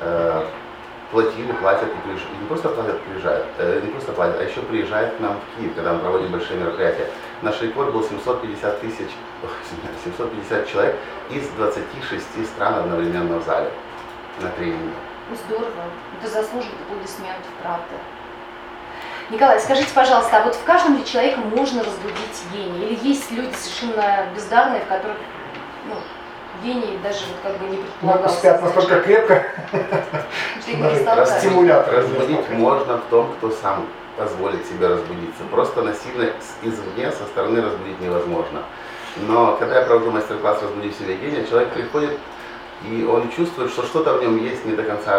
э, 0.00 0.42
платили, 1.10 1.52
платят 1.52 1.88
и 1.88 2.08
приезжают. 2.08 2.40
Не 2.40 2.46
просто 2.46 2.68
платят, 2.68 3.00
приезжают, 3.02 3.46
э, 3.58 3.80
не 3.84 3.90
просто 3.90 4.12
платят, 4.12 4.40
а 4.40 4.44
еще 4.44 4.60
приезжают 4.62 5.16
к 5.16 5.20
нам 5.20 5.36
в 5.40 5.58
Киев, 5.58 5.74
когда 5.74 5.92
мы 5.92 6.00
проводим 6.00 6.32
большие 6.32 6.58
мероприятия. 6.58 7.08
Наш 7.42 7.60
рекорд 7.62 7.92
был 7.92 8.02
750 8.02 8.80
тысяч, 8.80 9.10
ох, 9.42 9.50
извиняюсь, 9.64 10.00
750 10.04 10.68
человек 10.68 10.96
из 11.30 11.48
26 11.50 12.46
стран 12.46 12.74
одновременно 12.74 13.38
в 13.38 13.44
зале 13.44 13.70
на 14.40 14.48
тренинге. 14.50 14.94
Ну, 15.30 15.36
здорово. 15.36 15.84
Это 16.20 16.30
заслуживает 16.30 16.80
аплодисментов, 16.88 17.50
правда. 17.62 17.94
Николай, 19.28 19.58
скажите, 19.58 19.92
пожалуйста, 19.92 20.38
а 20.38 20.44
вот 20.44 20.54
в 20.54 20.62
каждом 20.64 20.96
ли 20.96 21.04
человеке 21.04 21.36
можно 21.38 21.82
разбудить 21.82 22.44
гений? 22.52 22.86
Или 22.86 23.08
есть 23.08 23.30
люди 23.32 23.52
совершенно 23.54 24.28
бездарные, 24.34 24.82
в 24.82 24.86
которых 24.86 25.16
ну, 25.88 25.96
гений 26.62 26.98
даже 27.02 27.24
вот 27.26 27.36
как 27.42 27.58
бы 27.60 27.66
не 27.68 27.76
Ну, 27.76 27.82
предполагался? 27.82 28.36
спят 28.38 28.62
настолько 28.62 29.00
крепко, 29.00 29.44
что 30.62 31.26
стимулятор. 31.40 31.94
Разбудить 31.94 32.50
можно 32.50 32.96
в 32.98 33.04
том, 33.10 33.32
кто 33.38 33.50
сам 33.50 33.86
позволит 34.16 34.66
себе 34.66 34.88
разбудиться. 34.88 35.42
Просто 35.50 35.82
насильно 35.82 36.30
извне, 36.62 37.10
со 37.12 37.24
стороны 37.26 37.60
разбудить 37.62 38.00
невозможно. 38.00 38.62
Но 39.28 39.56
когда 39.56 39.80
я 39.80 39.86
провожу 39.86 40.10
мастер-класс 40.10 40.62
«Разбуди 40.62 40.90
в 40.90 40.94
себе 40.94 41.16
гения», 41.16 41.44
человек 41.46 41.70
приходит 41.70 42.18
И 42.86 43.04
он 43.04 43.30
чувствует, 43.30 43.70
что 43.70 43.82
что-то 43.84 44.14
в 44.14 44.22
нем 44.22 44.36
есть 44.36 44.64
не 44.66 44.72
до 44.76 44.82
конца 44.82 45.18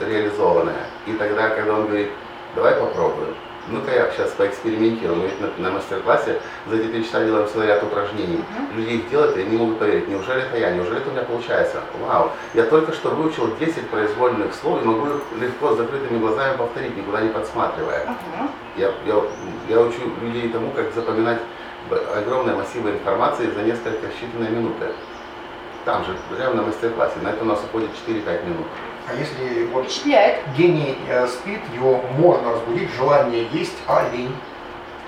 реализованное. 0.00 0.86
И 1.06 1.12
тогда, 1.12 1.50
когда 1.50 1.74
он 1.74 1.86
говорит, 1.86 2.10
давай 2.54 2.74
попробуем, 2.74 3.34
ну-ка 3.70 3.92
я 3.92 4.10
сейчас 4.12 4.30
поэкспериментирую. 4.32 5.16
Мы 5.16 5.24
ведь 5.24 5.40
на, 5.40 5.50
на 5.58 5.74
мастер-классе 5.74 6.40
за 6.66 6.76
эти 6.76 6.88
три 6.88 7.04
часа 7.04 7.24
делаем 7.24 7.48
целый 7.48 7.66
ряд 7.66 7.82
упражнений. 7.82 8.44
Люди 8.74 8.90
их 8.90 9.10
делают 9.10 9.36
и 9.36 9.44
не 9.44 9.56
могут 9.56 9.78
поверить, 9.78 10.08
неужели 10.08 10.42
это 10.42 10.56
я, 10.56 10.70
неужели 10.70 10.98
это 10.98 11.08
у 11.08 11.12
меня 11.12 11.22
получается? 11.22 11.80
Вау, 12.00 12.32
я 12.54 12.64
только 12.64 12.92
что 12.92 13.10
выучил 13.10 13.54
10 13.58 13.88
произвольных 13.88 14.54
слов 14.54 14.82
и 14.82 14.86
могу 14.86 15.06
их 15.06 15.22
легко 15.40 15.74
с 15.74 15.76
закрытыми 15.76 16.18
глазами 16.18 16.56
повторить, 16.56 16.96
никуда 16.96 17.20
не 17.20 17.30
подсматривая. 17.30 18.04
Мгм. 18.06 18.50
Я, 18.76 18.92
я, 19.06 19.22
я 19.68 19.80
учу 19.80 20.00
людей 20.22 20.48
тому, 20.50 20.70
как 20.70 20.92
запоминать 20.94 21.40
огромные 22.14 22.56
массивы 22.56 22.90
информации 22.90 23.50
за 23.50 23.62
несколько 23.62 24.06
считанные 24.06 24.50
минуты. 24.50 24.86
Там 25.84 26.04
же, 26.04 26.14
прямо 26.36 26.54
на 26.54 26.62
мастер-классе. 26.64 27.14
На 27.22 27.28
это 27.28 27.44
у 27.44 27.46
нас 27.46 27.62
уходит 27.64 27.90
4-5 28.06 28.44
минут. 28.44 28.66
А 29.10 29.14
если 29.14 29.64
вот 29.72 29.84
Впечатляет. 29.86 30.36
гений 30.56 30.96
э, 31.08 31.26
спит, 31.28 31.60
его 31.74 32.02
можно 32.18 32.52
разбудить, 32.52 32.90
желание 32.96 33.46
есть, 33.52 33.72
а 33.86 34.04
лень. 34.12 34.34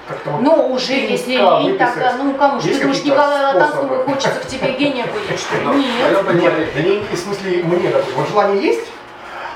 Как-то 0.09 0.30
вот 0.30 0.40
Ну, 0.42 0.73
уже 0.73 0.95
если 0.95 1.33
лень, 1.33 1.76
так, 1.78 1.95
выписать. 1.95 2.14
ну, 2.19 2.35
кому 2.35 2.61
же, 2.61 2.69
Есть 2.69 2.78
ты 2.80 2.85
думаешь, 2.87 2.99
какие-то 2.99 3.19
Николаю 3.21 3.61
способы? 3.61 3.97
хочется 4.04 4.40
к 4.40 4.47
тебе 4.47 4.73
гения 4.73 5.07
будет, 5.07 5.38
что 5.38 5.57
ли? 5.57 5.62
Ну, 5.64 5.75
Нет. 5.75 6.23
в 6.25 6.35
Нет, 6.35 6.75
лень, 6.76 7.07
в 7.12 7.16
смысле, 7.16 7.62
мне, 7.62 7.92
вот 8.16 8.28
желание 8.28 8.62
есть, 8.62 8.87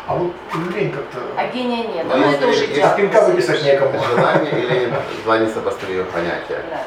а 0.07 0.15
вот 0.15 0.33
лень 0.77 0.93
как-то... 0.93 1.19
А 1.37 1.47
гения 1.47 1.89
нет. 1.89 2.05
Ну, 2.09 2.17
Ну, 2.17 2.25
если 2.25 2.37
это 2.37 2.47
уже 2.49 2.61
есть 2.61 2.75
диагноз. 2.75 2.97
пинка 3.01 3.23
выписать 3.27 3.65
некому. 3.65 3.93
Желание 4.15 4.51
или 4.53 4.93
два 5.25 5.39
несопоставимых 5.39 6.09
понятия. 6.11 6.63
Да. 6.71 6.81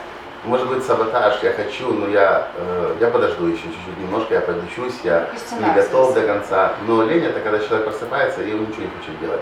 Может 0.48 0.70
быть 0.70 0.86
саботаж, 0.86 1.44
я 1.44 1.52
хочу, 1.52 1.92
но 1.92 2.08
я, 2.08 2.48
э, 2.56 2.96
я 3.02 3.10
подожду 3.10 3.48
еще 3.48 3.64
чуть-чуть 3.64 3.98
немножко, 4.00 4.34
я 4.34 4.40
подучусь, 4.40 4.94
я 5.04 5.28
не 5.60 5.74
готов 5.76 6.14
до 6.14 6.22
конца. 6.22 6.72
Но 6.88 7.04
лень 7.04 7.26
это 7.26 7.42
когда 7.42 7.60
человек 7.60 7.90
просыпается 7.90 8.42
и 8.42 8.54
он 8.54 8.62
ничего 8.62 8.84
не 8.84 8.92
хочет 8.98 9.20
делать. 9.20 9.42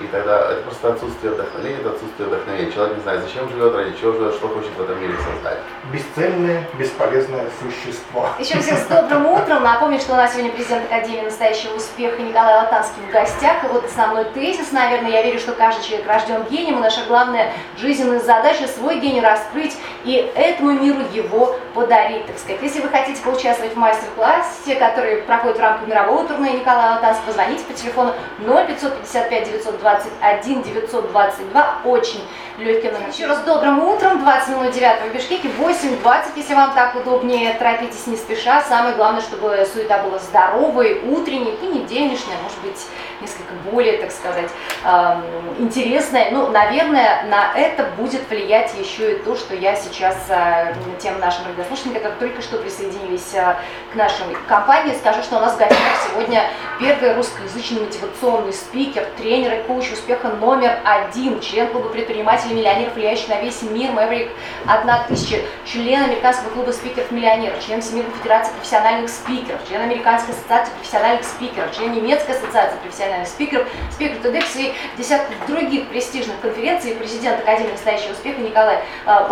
И 0.00 0.06
тогда 0.06 0.52
это 0.52 0.62
просто 0.62 0.92
отсутствие 0.94 1.34
вдохновения, 1.34 1.80
это 1.80 1.90
отсутствие 1.90 2.28
вдохновения. 2.28 2.72
Человек 2.72 2.96
не 2.96 3.02
знает, 3.02 3.22
зачем 3.22 3.48
живет, 3.50 3.74
ради 3.74 3.94
чего 4.00 4.12
живет, 4.12 4.34
что 4.34 4.48
хочет 4.48 4.70
в 4.74 4.80
этом 4.80 4.98
мире 4.98 5.12
создать. 5.18 5.58
Бесцельное, 5.92 6.66
бесполезное 6.78 7.46
существо. 7.60 8.30
Еще 8.38 8.58
всех 8.60 8.78
с 8.78 8.86
добрым 8.86 9.26
утром. 9.26 9.62
Напомню, 9.62 10.00
что 10.00 10.14
у 10.14 10.16
нас 10.16 10.32
сегодня 10.32 10.52
президент 10.52 10.90
Академии 10.90 11.26
настоящего 11.26 11.74
успеха 11.74 12.22
Николай 12.22 12.62
Латанский 12.62 13.02
в 13.06 13.12
гостях. 13.12 13.62
И 13.64 13.66
вот 13.66 13.84
основной 13.84 14.24
тезис, 14.24 14.72
наверное, 14.72 15.10
я 15.10 15.22
верю, 15.22 15.38
что 15.38 15.52
каждый 15.52 15.84
человек 15.84 16.08
рожден 16.08 16.44
гением, 16.44 16.78
и 16.78 16.80
наша 16.80 17.04
главная 17.06 17.52
жизненная 17.76 18.20
задача 18.20 18.66
свой 18.68 19.00
гений 19.00 19.20
раскрыть 19.20 19.76
и 20.04 20.32
этому 20.34 20.72
миру 20.72 21.00
его 21.12 21.56
подарить, 21.74 22.26
так 22.26 22.38
сказать. 22.38 22.62
Если 22.62 22.80
вы 22.80 22.88
хотите 22.88 23.22
поучаствовать 23.22 23.74
в 23.74 23.76
мастер-классе, 23.76 24.76
который 24.76 25.18
проходит 25.22 25.58
в 25.58 25.60
рамках 25.60 25.86
мирового 25.86 26.26
турне 26.26 26.52
Николая 26.52 26.94
Латанского, 26.94 27.26
позвоните 27.26 27.64
по 27.64 27.74
телефону 27.74 28.14
0555 28.38 29.44
921 29.44 30.62
922. 30.62 31.80
Очень 31.84 32.20
легкий 32.58 32.88
номер. 32.88 33.08
Еще 33.08 33.26
раз 33.26 33.42
добрым 33.42 33.82
утром, 33.84 34.20
20 34.20 34.48
минут 34.48 34.72
9 34.72 35.10
в 35.10 35.14
Бишкеке, 35.14 35.48
8.20, 35.58 36.24
если 36.36 36.54
вам 36.54 36.74
так 36.74 36.94
удобнее, 36.96 37.54
торопитесь 37.54 38.06
не 38.06 38.16
спеша. 38.16 38.62
Самое 38.62 38.94
главное, 38.94 39.20
чтобы 39.20 39.66
суета 39.72 40.02
была 40.02 40.18
здоровой, 40.18 41.02
утренней, 41.10 41.52
понедельничной, 41.52 42.34
может 42.42 42.58
быть, 42.62 42.86
несколько 43.20 43.52
более, 43.70 43.98
так 43.98 44.10
сказать, 44.10 44.50
эм, 44.84 45.22
интересная. 45.58 46.30
Ну, 46.30 46.48
наверное, 46.48 47.24
на 47.24 47.52
это 47.54 47.84
будет 47.98 48.28
влиять 48.30 48.72
еще 48.78 49.16
и 49.16 49.18
то, 49.18 49.36
что 49.36 49.54
я 49.54 49.76
сейчас 49.76 49.89
э, 50.28 50.74
тем 50.98 51.18
нашим 51.20 51.46
радиослушателям, 51.46 51.94
которые 51.94 52.18
только 52.18 52.42
что 52.42 52.58
присоединились 52.58 53.34
э, 53.34 53.56
к 53.92 53.96
нашей 53.96 54.24
компании, 54.48 54.94
скажу, 54.94 55.22
что 55.22 55.36
у 55.36 55.40
нас 55.40 55.54
в 55.54 55.58
гостях 55.58 55.78
сегодня 56.08 56.44
первый 56.78 57.14
русскоязычный 57.14 57.80
мотивационный 57.80 58.52
спикер, 58.52 59.06
тренер 59.16 59.60
и 59.60 59.62
коуч 59.64 59.92
успеха 59.92 60.28
номер 60.28 60.78
один, 60.84 61.40
член 61.40 61.68
клуба 61.68 61.88
предпринимателей 61.88 62.54
миллионеров, 62.54 62.94
влияющий 62.94 63.28
на 63.28 63.40
весь 63.40 63.62
мир, 63.62 63.92
Мэврик 63.92 64.30
1000, 64.66 65.42
член 65.64 66.04
американского 66.04 66.50
клуба 66.50 66.70
спикеров-миллионеров, 66.70 67.64
член 67.64 67.80
Всемирной 67.80 68.12
Федерации 68.18 68.52
профессиональных 68.52 69.10
спикеров, 69.10 69.60
член 69.68 69.80
Американской 69.82 70.34
ассоциации 70.34 70.72
профессиональных 70.74 71.24
спикеров, 71.24 71.76
член 71.76 71.92
Немецкой 71.92 72.32
ассоциации 72.32 72.76
профессиональных 72.82 73.28
спикеров, 73.28 73.68
спикер 73.90 74.16
TEDx 74.18 74.44
и 74.56 74.74
десятки 74.96 75.34
других 75.46 75.88
престижных 75.88 76.40
конференций, 76.40 76.94
президент 76.94 77.40
Академии 77.40 77.72
настоящего 77.72 78.12
успеха 78.12 78.40
Николай 78.40 78.76
э, 79.06 79.26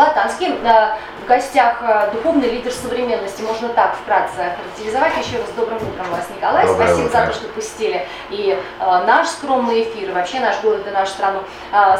Блатанский. 0.48 0.68
Э, 0.68 0.96
В 1.22 1.26
гостях 1.28 1.76
э, 1.82 2.10
духовный 2.12 2.48
лидер 2.48 2.72
современности, 2.72 3.42
можно 3.42 3.68
так 3.68 3.96
вкратце 3.96 4.56
характеризовать. 4.56 5.12
Еще 5.18 5.36
раз 5.36 5.50
добрым 5.56 5.76
утром 5.76 6.10
вас, 6.10 6.26
Николай. 6.34 6.66
Доброе 6.66 6.86
Спасибо 6.86 7.06
утро. 7.08 7.20
за 7.20 7.26
то, 7.26 7.32
что 7.34 7.48
посетили 7.48 8.06
и 8.30 8.58
э, 8.80 9.04
наш 9.06 9.28
скромный 9.28 9.82
эфир, 9.82 10.08
и 10.08 10.12
вообще 10.12 10.40
наш 10.40 10.60
город 10.62 10.86
и 10.86 10.90
нашу 10.90 11.12
страну. 11.12 11.40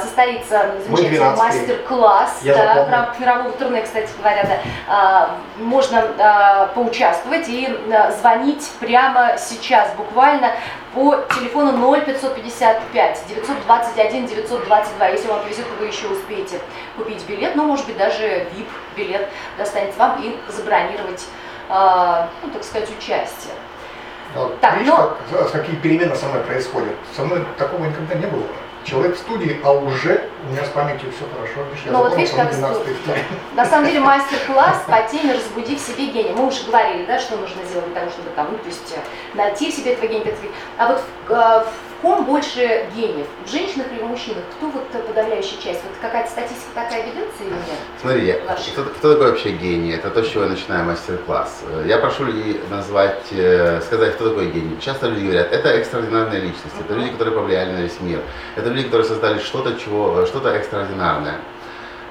Состоится 0.00 0.70
замечательный 0.86 1.18
12-й. 1.18 1.36
мастер-класс 1.36 2.38
да, 2.42 2.84
в 2.84 2.90
рамках 2.90 3.18
мирового 3.20 3.50
турне, 3.52 3.82
кстати 3.82 4.08
говоря, 4.18 4.44
да. 4.88 5.30
Можно 5.58 6.68
поучаствовать 6.74 7.48
и 7.48 7.68
звонить 8.20 8.70
прямо 8.80 9.36
сейчас, 9.38 9.92
буквально 9.96 10.52
по 10.94 11.16
телефону 11.38 11.72
0555 12.02 13.24
921 13.28 14.26
922. 14.26 15.06
Если 15.08 15.28
вам 15.28 15.40
повезет, 15.40 15.66
вы 15.78 15.86
еще 15.86 16.06
успеете 16.08 16.60
купить 16.96 17.24
билет, 17.26 17.54
ну, 17.56 17.64
может 17.64 17.86
быть, 17.86 17.96
даже 17.98 18.37
VIP-билет 18.44 19.28
достанется 19.56 19.98
вам 19.98 20.22
и 20.22 20.36
забронировать, 20.50 21.26
э, 21.70 22.26
ну, 22.42 22.50
так 22.50 22.64
сказать, 22.64 22.88
участие. 22.96 23.54
Вот, 24.34 24.60
Так, 24.60 24.76
видишь, 24.78 24.92
ну- 24.94 25.10
как, 25.38 25.52
какие 25.52 25.76
перемены 25.76 26.14
со 26.14 26.26
мной 26.26 26.42
происходят. 26.42 26.94
Со 27.16 27.22
мной 27.24 27.44
такого 27.56 27.84
никогда 27.86 28.14
не 28.14 28.26
было. 28.26 28.44
Человек 28.84 29.16
в 29.16 29.18
студии, 29.18 29.60
а 29.64 29.72
уже 29.72 30.28
у 30.46 30.52
меня 30.52 30.64
с 30.64 30.68
памятью 30.68 31.10
все 31.12 31.24
хорошо. 31.34 31.62
Видишь, 31.68 31.84
я 31.86 31.92
Ну, 31.92 31.98
вот 31.98 32.16
видишь, 32.16 32.30
как 32.34 32.50
12 32.50 32.56
здорово. 32.56 32.84
в 32.84 33.00
студии. 33.02 33.24
На 33.54 33.64
самом 33.66 33.86
деле 33.86 34.00
мастер-класс 34.12 34.84
по 34.86 35.02
теме 35.10 35.34
«Разбуди 35.34 35.76
в 35.76 35.80
себе 35.80 36.06
гения». 36.06 36.32
Мы 36.32 36.46
уже 36.46 36.64
говорили, 36.64 37.04
да, 37.04 37.18
что 37.18 37.36
нужно 37.36 37.62
сделать 37.64 37.86
для 37.92 38.00
того, 38.00 38.10
чтобы 38.10 38.30
там, 38.30 38.48
ну, 38.52 38.58
то 38.58 38.66
есть 38.66 38.94
э, 38.96 39.00
найти 39.36 39.70
в 39.70 39.74
себе 39.74 39.92
этого 39.94 40.06
гения. 40.06 40.32
А 40.78 40.88
вот 40.88 41.02
в, 41.26 41.32
э, 41.32 41.64
в 41.98 42.02
ком 42.02 42.24
больше 42.24 42.86
гениев? 42.94 43.26
В 43.44 43.50
женщинах 43.50 43.86
или 43.92 44.00
в 44.00 44.06
мужчинах? 44.06 44.44
Кто 44.56 44.66
вот 44.70 44.84
э, 44.92 44.98
подавляющая 45.00 45.58
часть? 45.60 45.82
Вот 45.82 45.92
какая-то 46.00 46.30
статистика 46.30 46.70
такая 46.74 47.04
ведется 47.06 47.42
или 47.42 47.50
нет? 47.50 47.78
Смотри, 48.00 48.26
я- 48.26 48.40
Ваши. 48.46 48.70
кто, 48.72 48.84
кто 48.84 49.12
такой 49.14 49.30
вообще 49.30 49.50
гений? 49.50 49.92
Это 49.92 50.10
то, 50.10 50.22
с 50.22 50.28
чего 50.28 50.44
я 50.44 50.50
начинаю 50.50 50.84
мастер-класс. 50.84 51.64
Э, 51.68 51.84
Я 51.86 51.98
прошу 51.98 52.24
людей 52.24 52.60
назвать, 52.70 53.24
э, 53.32 53.80
сказать, 53.84 54.14
кто 54.14 54.28
такой 54.30 54.46
гений. 54.50 54.76
Часто 54.80 55.08
люди 55.08 55.24
говорят, 55.24 55.52
это 55.52 55.68
экстраординарные 55.70 56.40
личности, 56.40 56.78
это 56.80 56.94
люди, 56.94 57.10
которые 57.10 57.34
повлияли 57.34 57.72
на 57.72 57.80
весь 57.80 58.00
мир, 58.00 58.20
это 58.56 58.68
люди, 58.68 58.84
которые 58.84 59.06
создали 59.08 59.38
что-то, 59.40 59.74
чего, 59.78 60.24
что-то 60.26 60.50
экстраординарное. 60.50 61.38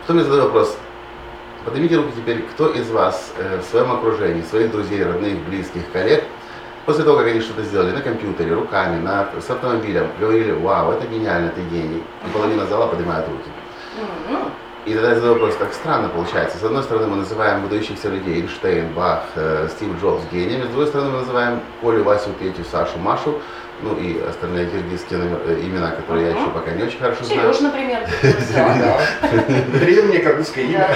Потом 0.02 0.18
я 0.20 0.24
задаю 0.24 0.44
вопрос, 0.44 0.78
поднимите 1.66 1.96
руки 1.98 2.12
теперь, 2.16 2.42
кто 2.44 2.68
из 2.70 2.90
вас 2.90 3.32
э, 3.38 3.58
в 3.62 3.64
своем 3.70 3.92
окружении, 3.92 4.42
своих 4.42 4.72
друзей, 4.72 5.04
родных, 5.04 5.38
близких, 5.48 5.82
коллег, 5.92 6.24
после 6.88 7.04
того, 7.04 7.18
как 7.18 7.28
они 7.28 7.42
что-то 7.42 7.64
сделали 7.64 7.92
на 7.92 8.02
компьютере, 8.02 8.54
руками, 8.54 9.00
на, 9.02 9.28
с 9.40 9.50
автомобилем, 9.50 10.08
говорили, 10.20 10.54
вау, 10.54 10.94
это 10.94 11.06
гениально, 11.06 11.50
ты 11.50 11.62
гений. 11.64 12.02
И 12.26 12.30
половина 12.34 12.66
зала 12.66 12.88
поднимает 12.88 13.28
руки. 13.28 13.50
И 14.86 14.94
тогда 14.94 15.10
я 15.10 15.16
задаю 15.16 15.34
вопрос, 15.34 15.56
как 15.60 15.74
странно 15.74 16.08
получается. 16.08 16.58
С 16.58 16.64
одной 16.64 16.82
стороны, 16.84 17.08
мы 17.08 17.18
называем 17.18 17.62
выдающихся 17.62 18.08
людей 18.08 18.42
Эйнштейн, 18.42 18.94
Бах, 18.94 19.24
э, 19.36 19.68
Стив 19.70 20.02
Джобс 20.02 20.24
гениями, 20.32 20.64
с 20.64 20.68
другой 20.68 20.88
стороны, 20.88 21.10
мы 21.10 21.20
называем 21.20 21.60
Колю, 21.82 22.06
Васю, 22.06 22.30
Петю, 22.40 22.64
Сашу, 22.72 22.98
Машу, 22.98 23.42
ну 23.82 23.96
и 23.96 24.20
остальные 24.22 24.68
киргизские 24.68 25.20
номер- 25.20 25.42
э, 25.46 25.60
имена, 25.62 25.92
которые 25.92 26.30
я 26.32 26.36
еще 26.36 26.50
пока 26.50 26.72
не 26.72 26.84
очень 26.84 27.00
хорошо 27.00 27.24
знаю. 27.24 27.54
Сереж, 27.54 27.60
например. 27.62 28.00
Древнее 29.80 30.20
кыргызское 30.20 30.64
имя. 30.66 30.88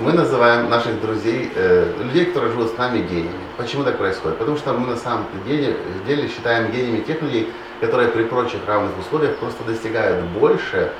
Мы 0.00 0.12
называем 0.12 0.68
наших 0.68 1.00
друзей, 1.00 1.50
э, 1.54 1.92
людей, 2.02 2.26
которые 2.26 2.52
живут 2.52 2.72
с 2.72 2.76
нами, 2.76 2.98
гениями. 2.98 3.30
Почему 3.56 3.84
так 3.84 3.96
происходит? 3.98 4.38
Потому 4.38 4.56
что 4.56 4.72
мы 4.72 4.88
на 4.88 4.96
самом 4.96 5.26
деле, 5.46 5.76
деле 6.06 6.28
считаем 6.28 6.70
гениями 6.72 7.00
тех 7.00 7.22
людей, 7.22 7.52
которые 7.80 8.08
при 8.08 8.24
прочих 8.24 8.60
равных 8.66 8.98
условиях 8.98 9.36
просто 9.36 9.62
достигают 9.64 10.24
больше 10.26 10.90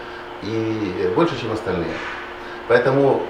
и 0.43 1.13
больше, 1.17 1.41
чем 1.41 1.53
остальные. 1.53 1.93
Поэтому 2.69 3.23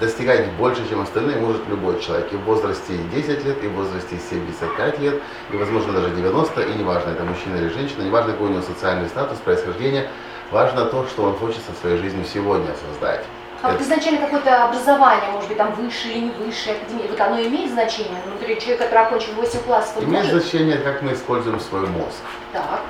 достигать 0.00 0.50
больше, 0.52 0.88
чем 0.88 1.02
остальные, 1.02 1.36
может 1.36 1.68
любой 1.68 2.00
человек 2.00 2.32
и 2.32 2.36
в 2.36 2.40
возрасте 2.44 2.96
10 3.14 3.44
лет, 3.44 3.62
и 3.62 3.68
в 3.68 3.74
возрасте 3.74 4.16
75 4.30 4.98
лет, 4.98 5.22
и, 5.52 5.56
возможно, 5.56 5.92
даже 5.92 6.10
90, 6.14 6.62
и 6.62 6.74
неважно, 6.74 7.10
это 7.10 7.22
мужчина 7.22 7.56
или 7.56 7.68
женщина, 7.68 8.02
неважно, 8.02 8.32
какой 8.32 8.48
у 8.48 8.50
него 8.50 8.62
социальный 8.62 9.08
статус, 9.08 9.38
происхождение, 9.38 10.08
важно 10.50 10.86
то, 10.86 11.06
что 11.06 11.22
он 11.24 11.36
хочет 11.36 11.60
со 11.62 11.78
своей 11.80 11.98
жизнью 11.98 12.24
сегодня 12.24 12.70
создать. 12.88 13.24
А 13.62 13.72
вот 13.72 13.80
изначально 13.82 14.20
какое-то 14.20 14.64
образование, 14.64 15.30
может 15.32 15.48
быть, 15.48 15.58
там 15.58 15.74
высшее 15.74 16.14
или 16.14 16.24
не 16.24 16.30
высшее, 16.30 16.76
академия, 16.76 17.08
вот 17.08 17.20
оно 17.20 17.42
имеет 17.42 17.70
значение 17.70 18.16
внутри 18.24 18.58
человека, 18.58 18.84
который 18.84 19.04
окончил 19.04 19.34
8 19.34 19.60
классов, 19.60 20.02
Имеет 20.02 20.24
может? 20.24 20.42
значение, 20.42 20.78
как 20.78 21.02
мы 21.02 21.12
используем 21.12 21.60
свой 21.60 21.86
мозг, 21.86 22.22
Так. 22.54 22.80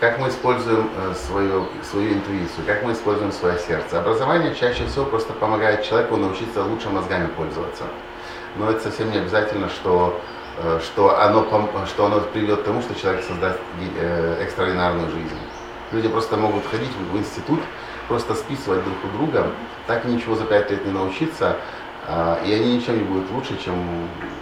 Как 0.00 0.18
мы 0.18 0.28
используем 0.28 0.90
э, 0.96 1.14
свою, 1.14 1.68
свою 1.82 2.14
интуицию, 2.14 2.64
как 2.66 2.82
мы 2.82 2.92
используем 2.92 3.32
свое 3.32 3.58
сердце. 3.58 4.00
Образование 4.00 4.54
чаще 4.54 4.86
всего 4.86 5.04
просто 5.04 5.34
помогает 5.34 5.84
человеку 5.84 6.16
научиться 6.16 6.64
лучше 6.64 6.88
мозгами 6.88 7.26
пользоваться. 7.28 7.84
Но 8.56 8.70
это 8.70 8.80
совсем 8.80 9.10
не 9.10 9.18
обязательно, 9.18 9.68
что 9.68 10.18
э, 10.62 10.80
что 10.82 11.20
оно, 11.20 11.46
что 11.86 12.06
оно 12.06 12.20
приведет 12.20 12.62
к 12.62 12.64
тому, 12.64 12.80
что 12.80 12.98
человек 12.98 13.22
создаст 13.24 13.58
э, 13.98 14.42
экстраординарную 14.42 15.10
жизнь. 15.10 15.38
Люди 15.92 16.08
просто 16.08 16.36
могут 16.38 16.66
ходить 16.66 16.92
в 17.12 17.16
институт, 17.18 17.60
просто 18.08 18.34
списывать 18.34 18.82
друг 18.82 18.96
у 19.04 19.18
друга, 19.18 19.48
так 19.86 20.04
ничего 20.06 20.34
за 20.34 20.44
пять 20.44 20.70
лет 20.70 20.84
не 20.86 20.92
научиться, 20.92 21.56
а, 22.06 22.40
и 22.44 22.52
они 22.52 22.76
ничем 22.76 22.96
не 22.96 23.04
будут 23.04 23.30
лучше, 23.32 23.58
чем 23.62 23.74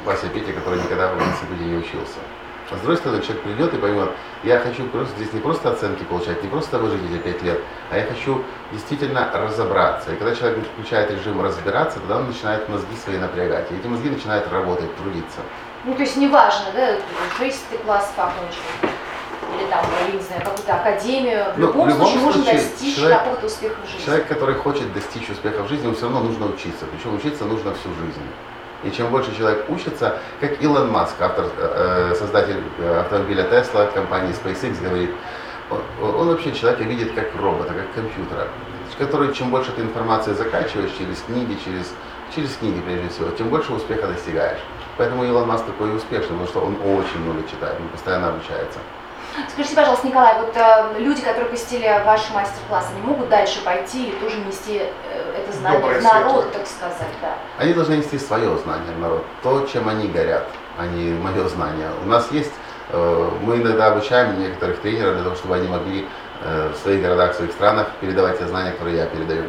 Вася 0.04 0.28
Петя, 0.28 0.52
который 0.52 0.78
никогда 0.80 1.08
в 1.08 1.16
институте 1.16 1.64
не 1.64 1.76
учился. 1.76 2.18
А 2.70 2.76
с 2.76 2.80
другой 2.80 2.98
стороны, 2.98 3.22
человек 3.22 3.42
придет 3.44 3.72
и 3.72 3.76
поймет, 3.78 4.10
я 4.44 4.58
хочу 4.60 4.84
просто 4.88 5.14
здесь 5.16 5.32
не 5.32 5.40
просто 5.40 5.70
оценки 5.70 6.02
получать, 6.02 6.42
не 6.42 6.48
просто 6.50 6.78
выжить 6.78 7.00
эти 7.10 7.18
пять 7.22 7.42
лет, 7.42 7.60
а 7.90 7.96
я 7.96 8.04
хочу 8.04 8.44
действительно 8.72 9.30
разобраться. 9.32 10.12
И 10.12 10.16
когда 10.16 10.34
человек 10.34 10.58
включает 10.74 11.10
режим 11.10 11.40
разбираться, 11.42 11.98
тогда 12.00 12.18
он 12.18 12.26
начинает 12.26 12.68
мозги 12.68 12.94
свои 13.02 13.16
напрягать. 13.16 13.70
И 13.72 13.74
эти 13.76 13.86
мозги 13.86 14.10
начинают 14.10 14.52
работать, 14.52 14.94
трудиться. 14.98 15.40
Ну, 15.84 15.94
то 15.94 16.02
есть 16.02 16.16
неважно, 16.16 16.66
да, 16.74 16.96
6 17.38 17.80
класс 17.86 18.12
окончил, 18.16 18.60
или 19.58 19.66
там, 19.70 19.82
я 20.06 20.12
не 20.12 20.20
знаю, 20.22 20.42
какую-то 20.44 20.74
академию. 20.74 21.44
В 21.54 21.58
Ну, 21.58 21.66
любом, 21.68 21.86
в 21.86 21.88
любом 21.88 22.06
случае 22.06 22.20
можно 22.22 22.44
достичь 22.52 22.96
человек- 22.96 23.18
какого-то 23.20 23.46
успеха 23.46 23.76
в 23.82 23.88
жизни. 23.90 24.04
Человек, 24.04 24.28
который 24.28 24.54
хочет 24.56 24.92
достичь 24.92 25.30
успеха 25.30 25.62
в 25.62 25.68
жизни, 25.68 25.84
ему 25.86 25.94
все 25.94 26.02
равно 26.04 26.20
нужно 26.20 26.46
учиться. 26.46 26.84
Причем 26.92 27.16
учиться 27.16 27.44
нужно 27.46 27.72
всю 27.72 27.88
жизнь. 27.94 28.20
И 28.84 28.90
чем 28.92 29.10
больше 29.10 29.36
человек 29.36 29.64
учится, 29.68 30.18
как 30.40 30.62
Илон 30.62 30.90
Маск, 30.90 31.14
автор, 31.20 31.46
э, 31.56 32.14
создатель 32.16 32.62
э, 32.78 33.00
автомобиля 33.00 33.44
Tesla, 33.44 33.92
компании 33.92 34.32
SpaceX, 34.32 34.80
говорит, 34.80 35.10
он, 35.70 36.14
он 36.14 36.28
вообще 36.28 36.52
человека 36.52 36.84
видит 36.84 37.12
как 37.12 37.34
робота, 37.40 37.74
как 37.74 37.92
компьютера, 37.92 38.46
который 38.98 39.34
чем 39.34 39.50
больше 39.50 39.72
ты 39.72 39.82
информации 39.82 40.32
закачиваешь 40.32 40.92
через 40.96 41.20
книги, 41.22 41.58
через, 41.64 41.92
через 42.34 42.54
книги 42.56 42.80
прежде 42.80 43.08
всего, 43.08 43.30
тем 43.30 43.48
больше 43.48 43.72
успеха 43.72 44.06
достигаешь. 44.06 44.60
Поэтому 44.96 45.24
Илон 45.24 45.48
Маск 45.48 45.64
такой 45.66 45.94
успешный, 45.96 46.36
потому 46.36 46.46
что 46.46 46.60
он 46.60 46.76
очень 46.82 47.20
много 47.20 47.48
читает, 47.48 47.76
он 47.80 47.88
постоянно 47.88 48.28
обучается. 48.28 48.78
Скажите, 49.52 49.76
пожалуйста, 49.76 50.06
Николай, 50.06 50.40
вот 50.40 50.56
э, 50.56 50.98
люди, 50.98 51.20
которые 51.20 51.50
посетили 51.50 51.86
ваш 52.04 52.30
мастер-класс, 52.30 52.88
они 52.92 53.06
могут 53.06 53.28
дальше 53.28 53.62
пойти 53.62 54.08
и 54.08 54.12
тоже 54.12 54.36
нести 54.38 54.78
э, 54.78 54.88
это 55.34 55.52
знание 55.52 55.80
Доброе 55.80 56.00
в 56.00 56.02
народ, 56.04 56.44
светлое. 56.44 56.52
так 56.52 56.66
сказать, 56.66 57.14
да. 57.20 57.34
Они 57.58 57.72
должны 57.72 57.94
нести 57.94 58.18
свое 58.18 58.56
знание 58.58 58.94
в 58.96 59.00
народ, 59.00 59.24
то, 59.42 59.66
чем 59.66 59.88
они 59.88 60.08
горят, 60.08 60.46
а 60.76 60.86
не 60.86 61.12
мое 61.12 61.48
знание. 61.48 61.88
У 62.04 62.08
нас 62.08 62.30
есть, 62.30 62.52
э, 62.90 63.30
мы 63.42 63.56
иногда 63.56 63.88
обучаем 63.88 64.40
некоторых 64.40 64.80
тренеров 64.80 65.14
для 65.14 65.24
того, 65.24 65.36
чтобы 65.36 65.56
они 65.56 65.68
могли 65.68 66.08
э, 66.42 66.70
в 66.74 66.76
своих 66.82 67.02
городах, 67.02 67.32
в 67.32 67.36
своих 67.36 67.52
странах 67.52 67.88
передавать 68.00 68.38
те 68.38 68.46
знания, 68.46 68.72
которые 68.72 68.96
я 68.98 69.06
передаю. 69.06 69.44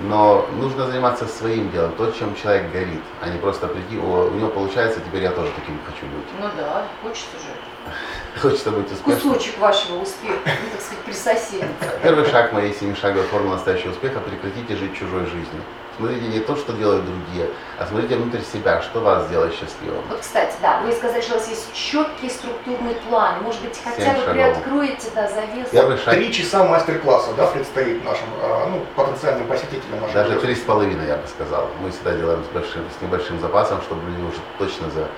Но 0.00 0.46
нужно 0.58 0.86
заниматься 0.86 1.26
своим 1.26 1.70
делом, 1.72 1.92
то, 1.96 2.10
чем 2.12 2.34
человек 2.36 2.70
горит, 2.72 3.02
а 3.20 3.28
не 3.28 3.38
просто 3.38 3.66
прийти, 3.66 3.98
о, 3.98 4.30
у 4.32 4.34
него 4.34 4.48
получается, 4.48 5.00
теперь 5.00 5.22
я 5.22 5.32
тоже 5.32 5.50
таким 5.56 5.78
хочу 5.84 6.06
быть. 6.06 6.26
Ну 6.40 6.48
да, 6.56 6.86
хочется 7.02 7.36
же. 7.38 7.48
Хочется 8.40 8.70
быть 8.70 8.92
успешным. 8.92 9.32
Кусочек 9.32 9.58
вашего 9.58 10.02
успеха, 10.02 10.38
ну, 10.44 10.70
так 10.70 10.80
сказать, 10.80 11.04
присоседиться. 11.04 11.98
Первый 12.02 12.24
шаг 12.26 12.52
моей 12.52 12.72
семишаговой 12.74 13.26
формулы 13.26 13.54
настоящего 13.54 13.90
успеха– 13.90 14.20
прекратите 14.28 14.76
жить 14.76 14.96
чужой 14.96 15.24
жизнью. 15.24 15.62
Смотрите 15.98 16.28
не 16.28 16.38
то, 16.38 16.54
что 16.54 16.72
делают 16.74 17.04
другие, 17.04 17.50
а 17.76 17.84
смотрите 17.86 18.14
внутрь 18.14 18.38
себя, 18.52 18.80
что 18.82 19.00
вас 19.00 19.26
сделает 19.26 19.52
счастливым. 19.52 20.00
Вот, 20.08 20.20
кстати, 20.20 20.54
да, 20.62 20.80
вы 20.82 20.92
сказали, 20.92 21.20
что 21.20 21.34
у 21.34 21.38
вас 21.38 21.48
есть 21.48 21.74
четкий 21.74 22.30
структурный 22.30 22.94
план. 23.08 23.42
Может 23.42 23.60
быть, 23.62 23.76
хотя 23.82 24.00
Семь 24.00 24.14
бы 24.14 24.20
шагов. 24.20 24.32
приоткроете, 24.34 25.08
да, 25.16 25.26
завесу. 25.26 25.70
Первый 25.72 25.96
шаг 25.98 26.14
Три 26.14 26.32
часа 26.32 26.62
мастер-класса, 26.64 27.30
да, 27.36 27.48
предстоит 27.48 28.04
нашим, 28.04 28.26
а, 28.40 28.68
ну, 28.70 28.86
потенциальным 28.94 29.48
посетителям 29.48 30.00
нашего 30.00 30.22
Даже 30.22 30.38
три 30.38 30.54
с 30.54 30.60
половиной, 30.60 31.08
я 31.08 31.16
бы 31.16 31.26
сказал. 31.26 31.68
Мы 31.82 31.90
всегда 31.90 32.12
делаем 32.12 32.44
с, 32.44 32.54
большим, 32.54 32.82
с 32.96 33.02
небольшим 33.02 33.40
запасом, 33.40 33.82
чтобы 33.82 34.08
люди 34.08 34.22
уже 34.22 34.38
точно 34.58 34.88
за 34.90 35.08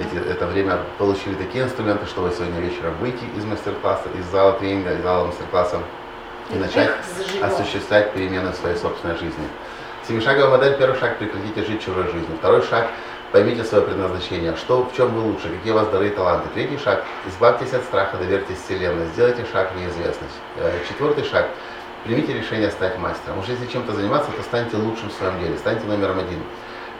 эти, 0.00 0.28
это 0.28 0.46
время 0.46 0.78
получили 0.98 1.34
такие 1.34 1.62
инструменты, 1.62 2.06
чтобы 2.06 2.32
сегодня 2.36 2.58
вечером 2.58 2.94
выйти 2.98 3.24
из 3.36 3.44
мастер-класса, 3.44 4.08
из 4.18 4.24
зала 4.32 4.54
тренинга, 4.54 4.94
из 4.94 5.02
зала 5.02 5.26
мастер-класса 5.26 5.78
и 6.50 6.56
начать 6.56 6.88
Их 6.88 7.16
заживем. 7.16 7.44
осуществлять 7.44 8.12
перемены 8.12 8.50
в 8.50 8.56
своей 8.56 8.76
собственной 8.76 9.14
жизни. 9.14 9.46
Семишаговая 10.06 10.50
модель, 10.50 10.76
первый 10.76 10.98
шаг– 10.98 11.16
прекратите 11.18 11.64
жить 11.64 11.82
чужой 11.82 12.04
жизнью. 12.04 12.36
Второй 12.38 12.60
шаг– 12.60 12.88
поймите 13.32 13.64
свое 13.64 13.84
предназначение, 13.84 14.54
что, 14.54 14.84
в 14.84 14.94
чем 14.94 15.14
вы 15.14 15.22
лучше, 15.22 15.48
какие 15.48 15.72
у 15.72 15.76
вас 15.76 15.88
дары 15.88 16.08
и 16.08 16.10
таланты. 16.10 16.46
Третий 16.52 16.76
шаг– 16.76 17.04
избавьтесь 17.26 17.72
от 17.72 17.84
страха, 17.84 18.18
доверьтесь 18.18 18.58
Вселенной, 18.58 19.06
сделайте 19.14 19.46
шаг 19.50 19.72
в 19.72 19.80
неизвестность. 19.80 20.34
Э, 20.56 20.78
Четвертый 20.86 21.24
шаг– 21.24 21.48
примите 22.04 22.34
решение 22.34 22.70
стать 22.70 22.98
мастером. 22.98 23.38
Уж 23.38 23.46
если 23.46 23.64
чем-то 23.64 23.94
заниматься, 23.94 24.30
то 24.30 24.42
станьте 24.42 24.76
лучшим 24.76 25.08
в 25.08 25.12
своем 25.14 25.40
деле, 25.40 25.56
станьте 25.56 25.86
номером 25.86 26.18
один. 26.18 26.42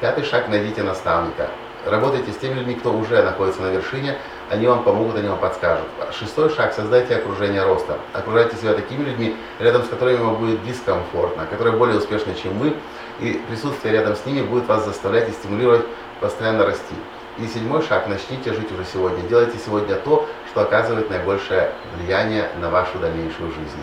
Пятый 0.01 0.25
шаг– 0.25 0.49
найдите 0.49 0.83
наставника. 0.83 1.51
Работайте 1.85 2.33
с 2.33 2.37
теми 2.37 2.55
людьми, 2.55 2.75
кто 2.75 2.91
уже 2.95 3.23
находится 3.23 3.61
на 3.61 3.71
вершине, 3.71 4.17
они 4.51 4.67
вам 4.67 4.83
помогут, 4.85 5.17
они 5.17 5.29
вам 5.29 5.39
подскажут. 5.39 5.87
Шестой 6.13 6.51
шаг– 6.51 6.73
создайте 6.77 7.17
окружение 7.17 7.65
роста. 7.65 7.99
Окружайте 8.13 8.57
себя 8.57 8.75
такими 8.75 9.05
людьми, 9.05 9.37
рядом 9.59 9.85
с 9.85 9.89
которыми 9.89 10.17
вам 10.17 10.37
будет 10.37 10.65
дискомфортно, 10.65 11.47
которые 11.47 11.77
более 11.77 11.99
успешны, 11.99 12.35
чем 12.35 12.59
вы, 12.59 12.75
и 13.21 13.41
присутствие 13.49 13.95
рядом 13.95 14.17
с 14.17 14.27
ними 14.27 14.43
будет 14.43 14.67
вас 14.67 14.85
заставлять 14.85 15.29
и 15.29 15.33
стимулировать 15.33 15.85
постоянно 16.21 16.67
расти. 16.67 16.95
И 17.39 17.47
седьмой 17.47 17.83
шаг– 17.83 18.07
начните 18.09 18.53
жить 18.53 18.71
уже 18.71 18.85
сегодня. 18.85 19.21
Делайте 19.29 19.59
сегодня 19.59 19.97
то, 19.97 20.29
что 20.51 20.63
оказывает 20.63 21.11
наибольшее 21.11 21.73
влияние 21.97 22.49
на 22.61 22.71
вашу 22.71 22.99
дальнейшую 22.99 23.51
жизнь. 23.51 23.83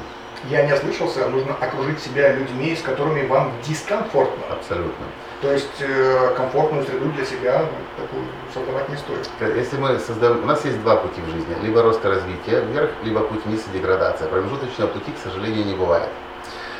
Я 0.50 0.66
не 0.66 0.74
ослышался, 0.74 1.28
нужно 1.28 1.54
окружить 1.60 2.00
себя 2.00 2.32
людьми, 2.32 2.76
с 2.76 2.82
которыми 2.82 3.28
вам 3.28 3.52
дискомфортно. 3.68 4.44
Абсолютно. 4.50 5.06
То 5.42 5.52
есть 5.52 5.82
э, 5.82 6.34
комфортную 6.38 6.86
среду 6.86 7.12
для 7.14 7.26
себя 7.26 7.62
ну, 7.66 8.04
такую 8.04 8.26
создавать 8.54 8.90
не 8.90 8.96
стоит. 8.96 9.28
Если 9.58 9.76
мы 9.76 9.98
создаем, 9.98 10.44
у 10.44 10.46
нас 10.46 10.64
есть 10.66 10.80
два 10.84 10.98
пути 10.98 11.20
в 11.20 11.32
жизни, 11.32 11.56
либо 11.64 11.82
рост 11.82 12.06
и 12.06 12.08
развитие 12.08 12.62
вверх, 12.62 12.92
либо 13.04 13.22
путь 13.22 13.44
вниз 13.46 13.64
и 13.68 13.76
деградация. 13.76 14.28
Промежуточного 14.28 14.90
пути, 14.90 15.12
к 15.12 15.18
сожалению, 15.18 15.66
не 15.66 15.74
бывает. 15.74 16.10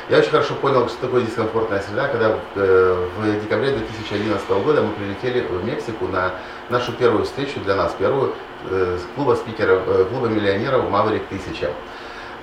Я 0.08 0.18
очень 0.18 0.30
хорошо 0.30 0.54
понял, 0.54 0.88
что 0.88 1.00
такое 1.00 1.22
дискомфортная 1.22 1.80
среда, 1.80 2.06
когда 2.06 2.36
э, 2.54 3.06
в 3.18 3.40
декабре 3.40 3.72
2011 3.72 4.48
года 4.48 4.82
мы 4.82 4.92
прилетели 4.94 5.40
в 5.40 5.64
Мексику 5.64 6.06
на 6.06 6.32
нашу 6.68 6.92
первую 6.92 7.24
встречу 7.24 7.58
для 7.60 7.74
нас, 7.74 7.96
первую 7.98 8.32
э, 8.70 8.98
с 9.00 9.14
клуба 9.16 9.34
спикеров, 9.34 9.82
клуба 10.08 10.28
миллионеров 10.28 10.84
Maverick 10.84 11.24
1000. 11.30 11.68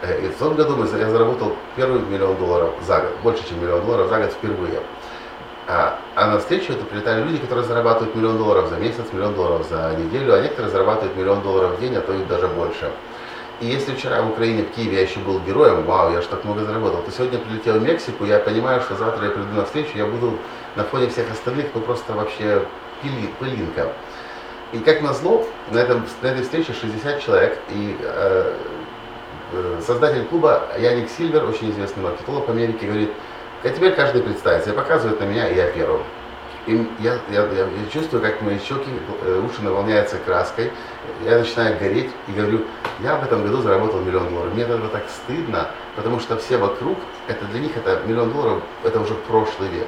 Э, 0.01 0.25
И 0.25 0.27
в 0.27 0.35
том 0.37 0.55
году 0.55 0.77
я 0.83 1.09
заработал 1.09 1.55
первый 1.77 2.01
миллион 2.01 2.35
долларов 2.37 2.73
за 2.85 2.99
год, 2.99 3.11
больше, 3.23 3.47
чем 3.47 3.61
миллион 3.61 3.85
долларов 3.85 4.09
за 4.09 4.19
год 4.19 4.31
впервые. 4.33 4.81
А, 5.71 5.99
а 6.15 6.25
на 6.25 6.39
встречу 6.39 6.73
это 6.73 6.83
прилетали 6.83 7.21
люди, 7.21 7.37
которые 7.37 7.63
зарабатывают 7.63 8.15
миллион 8.15 8.39
долларов 8.39 8.69
за 8.69 8.77
месяц, 8.77 9.05
миллион 9.13 9.35
долларов 9.35 9.67
за 9.69 9.95
неделю, 9.99 10.33
а 10.33 10.41
некоторые 10.41 10.71
зарабатывают 10.71 11.15
миллион 11.15 11.43
долларов 11.43 11.77
в 11.77 11.79
день, 11.79 11.95
а 11.95 12.01
то 12.01 12.11
и 12.11 12.25
даже 12.25 12.47
больше. 12.47 12.89
И 13.61 13.67
если 13.67 13.93
вчера 13.93 14.23
в 14.23 14.31
Украине, 14.31 14.63
в 14.63 14.71
Киеве 14.71 14.95
я 14.95 15.01
еще 15.03 15.19
был 15.19 15.39
героем, 15.41 15.83
вау, 15.83 16.11
я 16.11 16.21
же 16.21 16.27
так 16.27 16.43
много 16.43 16.63
заработал, 16.63 17.03
то 17.03 17.11
сегодня 17.11 17.37
прилетел 17.37 17.77
в 17.77 17.83
Мексику, 17.83 18.25
я 18.25 18.39
понимаю, 18.39 18.81
что 18.81 18.95
завтра 18.95 19.25
я 19.25 19.31
приду 19.31 19.53
на 19.53 19.65
встречу, 19.65 19.95
я 19.95 20.07
буду 20.07 20.39
на 20.75 20.85
фоне 20.85 21.07
всех 21.07 21.29
остальных, 21.29 21.67
ну 21.75 21.81
просто 21.81 22.13
вообще 22.13 22.63
пили, 23.03 23.29
пылинка. 23.37 23.89
И 24.71 24.79
как 24.79 25.03
назло, 25.03 25.45
на, 25.69 25.77
этом, 25.77 26.03
на 26.23 26.27
этой 26.27 26.41
встрече 26.41 26.73
60 26.73 27.21
человек, 27.21 27.59
и 27.69 27.95
э, 28.01 28.55
э, 29.51 29.81
создатель 29.85 30.25
клуба 30.25 30.63
Яник 30.79 31.11
Сильвер, 31.11 31.47
очень 31.47 31.69
известный 31.69 32.01
маркетолог 32.01 32.47
в 32.47 32.49
Америке, 32.49 32.87
говорит, 32.87 33.11
а 33.63 33.69
теперь 33.69 33.93
каждый 33.93 34.21
представится, 34.21 34.71
и 34.71 34.73
показывает 34.73 35.19
на 35.19 35.25
меня, 35.25 35.47
и 35.49 35.55
я 35.55 35.67
первым. 35.71 36.01
И 36.65 36.87
я, 36.99 37.13
я, 37.29 37.41
я, 37.47 37.63
я 37.63 37.89
чувствую, 37.91 38.21
как 38.21 38.41
мои 38.41 38.59
щеки, 38.59 38.89
э, 39.23 39.41
уши 39.43 39.61
наполняются 39.63 40.17
краской, 40.17 40.71
я 41.25 41.39
начинаю 41.39 41.79
гореть 41.79 42.11
и 42.27 42.31
говорю, 42.31 42.65
я 42.99 43.15
в 43.15 43.23
этом 43.23 43.43
году 43.43 43.61
заработал 43.61 44.01
миллион 44.01 44.29
долларов. 44.29 44.53
Мне 44.53 44.63
этого 44.63 44.87
так 44.89 45.03
стыдно, 45.09 45.69
потому 45.95 46.19
что 46.19 46.37
все 46.37 46.57
вокруг, 46.57 46.97
это 47.27 47.43
для 47.45 47.61
них 47.61 47.75
это 47.75 48.01
миллион 48.05 48.31
долларов, 48.31 48.61
это 48.83 48.99
уже 48.99 49.15
прошлый 49.15 49.69
век. 49.69 49.87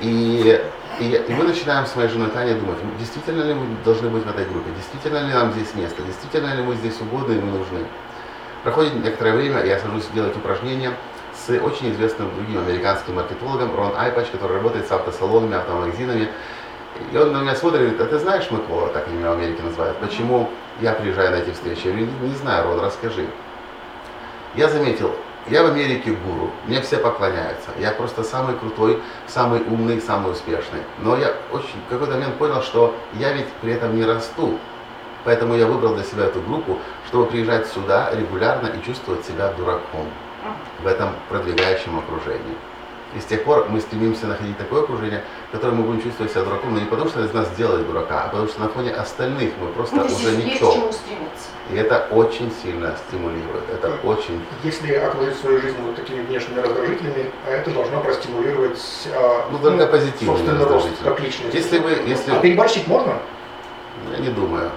И, 0.00 0.60
и, 0.98 1.04
я- 1.04 1.22
и 1.22 1.32
мы 1.34 1.44
начинаем 1.44 1.86
с 1.86 1.94
моей 1.96 2.08
женой 2.08 2.30
Таней 2.30 2.54
думать, 2.54 2.78
«Ну, 2.82 2.90
действительно 2.98 3.42
ли 3.42 3.54
мы 3.54 3.76
должны 3.84 4.08
быть 4.08 4.24
в 4.24 4.28
этой 4.28 4.44
группе, 4.44 4.70
действительно 4.76 5.26
ли 5.26 5.32
нам 5.32 5.52
здесь 5.52 5.74
место, 5.74 6.02
действительно 6.02 6.54
ли 6.54 6.62
мы 6.62 6.74
здесь 6.74 7.00
угодны 7.00 7.34
и 7.34 7.40
мы 7.40 7.58
нужны. 7.58 7.86
Проходит 8.62 8.94
некоторое 9.04 9.34
время, 9.34 9.64
я 9.64 9.78
сажусь 9.78 10.06
делать 10.12 10.36
упражнения 10.36 10.92
очень 11.48 11.92
известным 11.92 12.34
другим 12.34 12.58
американским 12.58 13.14
маркетологом 13.14 13.74
Рон 13.74 13.92
Айпач, 13.96 14.26
который 14.30 14.56
работает 14.56 14.86
с 14.86 14.92
автосалонами, 14.92 15.56
автомагазинами. 15.56 16.28
И 17.12 17.16
он 17.16 17.32
на 17.32 17.42
меня 17.42 17.54
смотрит 17.54 17.82
и 17.82 17.84
говорит, 17.84 18.00
а 18.00 18.06
ты 18.06 18.18
знаешь 18.18 18.50
Микола, 18.50 18.88
так 18.88 19.06
они 19.06 19.22
в 19.22 19.30
Америке 19.30 19.62
называют, 19.62 19.98
почему 19.98 20.50
я 20.80 20.92
приезжаю 20.92 21.30
на 21.30 21.36
эти 21.36 21.50
встречи? 21.50 21.86
Я 21.86 21.92
говорю, 21.92 22.08
не 22.22 22.34
знаю, 22.34 22.64
Рон, 22.66 22.80
расскажи. 22.80 23.26
Я 24.54 24.68
заметил, 24.68 25.14
я 25.48 25.62
в 25.62 25.66
Америке 25.66 26.12
гуру, 26.12 26.50
мне 26.66 26.80
все 26.80 26.96
поклоняются. 26.96 27.70
Я 27.78 27.92
просто 27.92 28.24
самый 28.24 28.56
крутой, 28.56 29.00
самый 29.26 29.60
умный, 29.60 30.00
самый 30.00 30.32
успешный. 30.32 30.80
Но 30.98 31.16
я 31.16 31.34
очень 31.52 31.80
в 31.86 31.90
какой-то 31.90 32.14
момент 32.14 32.36
понял, 32.36 32.62
что 32.62 32.94
я 33.14 33.32
ведь 33.32 33.48
при 33.60 33.72
этом 33.72 33.94
не 33.94 34.04
расту. 34.04 34.58
Поэтому 35.24 35.54
я 35.54 35.66
выбрал 35.66 35.94
для 35.94 36.04
себя 36.04 36.24
эту 36.24 36.40
группу, 36.40 36.78
чтобы 37.08 37.26
приезжать 37.26 37.66
сюда 37.66 38.10
регулярно 38.14 38.68
и 38.68 38.84
чувствовать 38.84 39.24
себя 39.26 39.52
дураком 39.52 40.06
в 40.82 40.86
этом 40.86 41.10
продвигающем 41.28 41.98
окружении. 41.98 42.56
И 43.14 43.20
с 43.20 43.24
тех 43.24 43.44
пор 43.44 43.66
мы 43.70 43.80
стремимся 43.80 44.26
находить 44.26 44.58
такое 44.58 44.82
окружение, 44.82 45.22
в 45.48 45.52
котором 45.52 45.76
мы 45.76 45.84
будем 45.84 46.02
чувствовать 46.02 46.32
себя 46.32 46.42
дураком, 46.42 46.74
но 46.74 46.80
не 46.80 46.86
потому, 46.86 47.08
что 47.08 47.24
из 47.24 47.32
нас 47.32 47.48
делает 47.56 47.86
дурака, 47.86 48.24
а 48.24 48.28
потому 48.28 48.48
что 48.48 48.60
на 48.60 48.68
фоне 48.68 48.90
остальных 48.92 49.52
мы 49.60 49.68
просто 49.68 49.96
Ну, 49.96 50.04
уже 50.04 50.36
никто. 50.36 50.90
И 51.70 51.76
это 51.76 52.08
очень 52.10 52.52
сильно 52.62 52.94
стимулирует. 53.08 53.62
Это 53.72 53.92
очень 54.04 54.44
Если 54.64 54.92
окружить 54.94 55.36
свою 55.38 55.60
жизнь 55.62 55.76
вот 55.82 55.94
такими 55.96 56.22
внешними 56.24 56.60
раздражителями, 56.60 57.30
это 57.48 57.70
должно 57.70 58.00
простимулировать 58.00 58.80
а, 59.14 59.48
Ну, 59.50 59.58
только 59.60 59.86
собственный 60.24 60.64
рост 60.64 60.74
раздражители. 60.74 61.04
как 61.04 61.20
личности. 61.20 61.56
Если 61.56 61.78
вы, 61.78 61.90
если, 62.06 62.32
А 62.32 62.40
переборщить 62.40 62.86
можно? 62.86 63.18
я 64.12 64.18
не 64.18 64.28
думаю. 64.28 64.70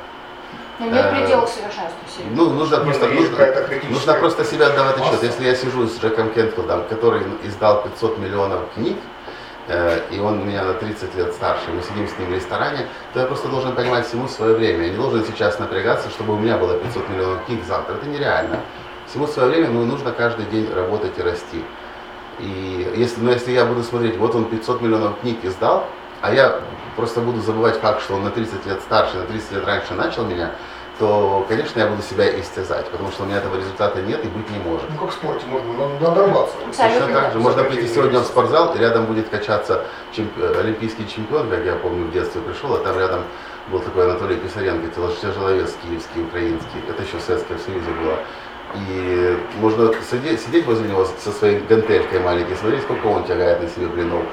Ну, 0.80 0.86
нет 0.89 1.06
Э, 1.06 1.15
пределов 1.22 1.50
совершенству 1.50 2.00
серьезно. 2.08 2.36
Ну, 2.44 2.50
нужно 2.52 2.76
Нет, 2.76 2.84
просто, 2.86 3.10
есть 3.10 3.32
нужно, 3.32 3.89
нужно 3.89 4.13
просто 4.13 4.46
себе 4.46 4.65
отдавать 4.65 4.96
отчет. 4.96 5.12
масса. 5.12 5.26
Если 5.26 5.46
я 5.46 5.56
сижу 5.56 5.88
с 5.88 6.00
Джеком 6.02 6.32
Кентфилдом, 6.32 6.86
который 6.88 7.22
издал 7.44 7.84
500 7.84 8.18
миллионов 8.18 8.62
книг, 8.76 8.98
э, 9.68 10.00
и 10.12 10.20
он 10.20 10.48
меня 10.48 10.63
на 10.63 10.74
30 10.74 11.15
лет 11.15 11.34
старше, 11.34 11.65
мы 11.72 11.82
сидим 11.82 12.08
с 12.08 12.18
ним 12.18 12.30
в 12.30 12.34
ресторане, 12.34 12.88
то 13.13 13.20
я 13.20 13.26
просто 13.26 13.50
должен 13.50 13.76
понимать 13.76 14.08
всему 14.08 14.28
свое 14.30 14.56
время. 14.56 14.86
Я 14.86 14.92
не 14.92 14.96
должен 14.98 15.26
сейчас 15.26 15.60
напрягаться, 15.60 16.10
чтобы 16.10 16.34
у 16.34 16.38
меня 16.38 16.58
было 16.58 16.78
500 16.78 17.10
миллионов 17.10 17.46
книг 17.46 17.63
завтра. 17.68 17.96
Это 17.96 18.06
нереально. 18.06 18.60
Всему 19.08 19.28
свое 19.28 19.50
время, 19.50 19.70
ну, 19.70 19.86
нужно 19.86 20.12
каждый 20.12 20.46
день 20.46 20.72
работать 20.74 21.18
и 21.18 21.22
расти. 21.22 21.63
И 22.39 22.94
если, 22.96 23.20
ну, 23.20 23.32
если 23.32 23.52
я 23.52 23.65
буду 23.65 23.84
смотреть, 23.84 24.15
вот 24.18 24.34
он 24.34 24.46
500 24.46 24.82
миллионов 24.82 25.20
книг 25.20 25.39
издал, 25.44 25.88
а 26.22 26.34
я 26.34 26.62
просто 26.96 27.22
буду 27.22 27.42
забывать 27.42 27.80
факт, 27.80 28.02
что 28.02 28.15
он 28.15 28.24
на 28.24 28.30
30 28.30 28.65
лет 28.65 28.82
старше, 28.82 29.18
на 29.18 29.26
30 29.26 29.52
лет 29.54 29.65
раньше 29.65 29.94
начал 29.94 30.26
меня, 30.26 30.52
то, 31.00 31.46
конечно, 31.48 31.80
я 31.80 31.88
буду 31.88 32.02
себя 32.02 32.30
истязать, 32.40 32.86
потому 32.90 33.10
что 33.12 33.24
у 33.24 33.26
меня 33.26 33.38
этого 33.38 33.56
результата 33.56 34.02
нет 34.02 34.24
и 34.26 34.28
быть 34.28 34.50
не 34.50 34.60
может. 34.60 34.90
Ну, 34.90 34.98
как 35.00 35.10
в 35.10 35.14
спорте, 35.14 35.46
можно 35.48 35.72
надо 35.74 35.94
надорваться. 36.04 36.56
Абсолютно. 36.68 37.00
Точно 37.00 37.22
так 37.22 37.34
же. 37.34 37.40
Можно 37.40 37.64
прийти 37.64 37.88
сегодня 37.88 38.20
в 38.20 38.26
спортзал, 38.26 38.76
и 38.76 38.80
рядом 38.80 39.06
будет 39.06 39.30
качаться 39.30 39.86
чемпи- 40.12 40.60
олимпийский 40.60 41.08
чемпион, 41.08 41.50
как 41.50 41.64
я 41.66 41.76
помню, 41.76 42.06
в 42.08 42.12
детстве 42.12 42.42
пришел, 42.42 42.76
а 42.76 42.80
там 42.80 43.00
рядом 43.00 43.24
был 43.70 43.80
такой 43.80 44.04
Анатолий 44.06 44.36
Писаренко, 44.36 44.88
тяжеловес 45.22 45.78
киевский, 45.82 46.22
украинский. 46.24 46.82
Это 46.90 47.02
еще 47.04 47.18
в 47.18 47.22
Советском 47.22 47.58
Союзе 47.60 47.90
было. 48.04 48.18
И 48.76 49.38
можно 49.60 49.92
сидеть, 50.12 50.42
сидеть 50.42 50.66
возле 50.66 50.90
него 50.90 51.06
со 51.06 51.32
своей 51.32 51.60
гантелькой 51.62 52.20
маленькой, 52.20 52.56
смотреть, 52.58 52.84
сколько 52.84 53.08
он 53.08 53.24
тягает 53.24 53.62
на 53.62 53.68
себе 53.70 53.88
блинов. 53.88 54.24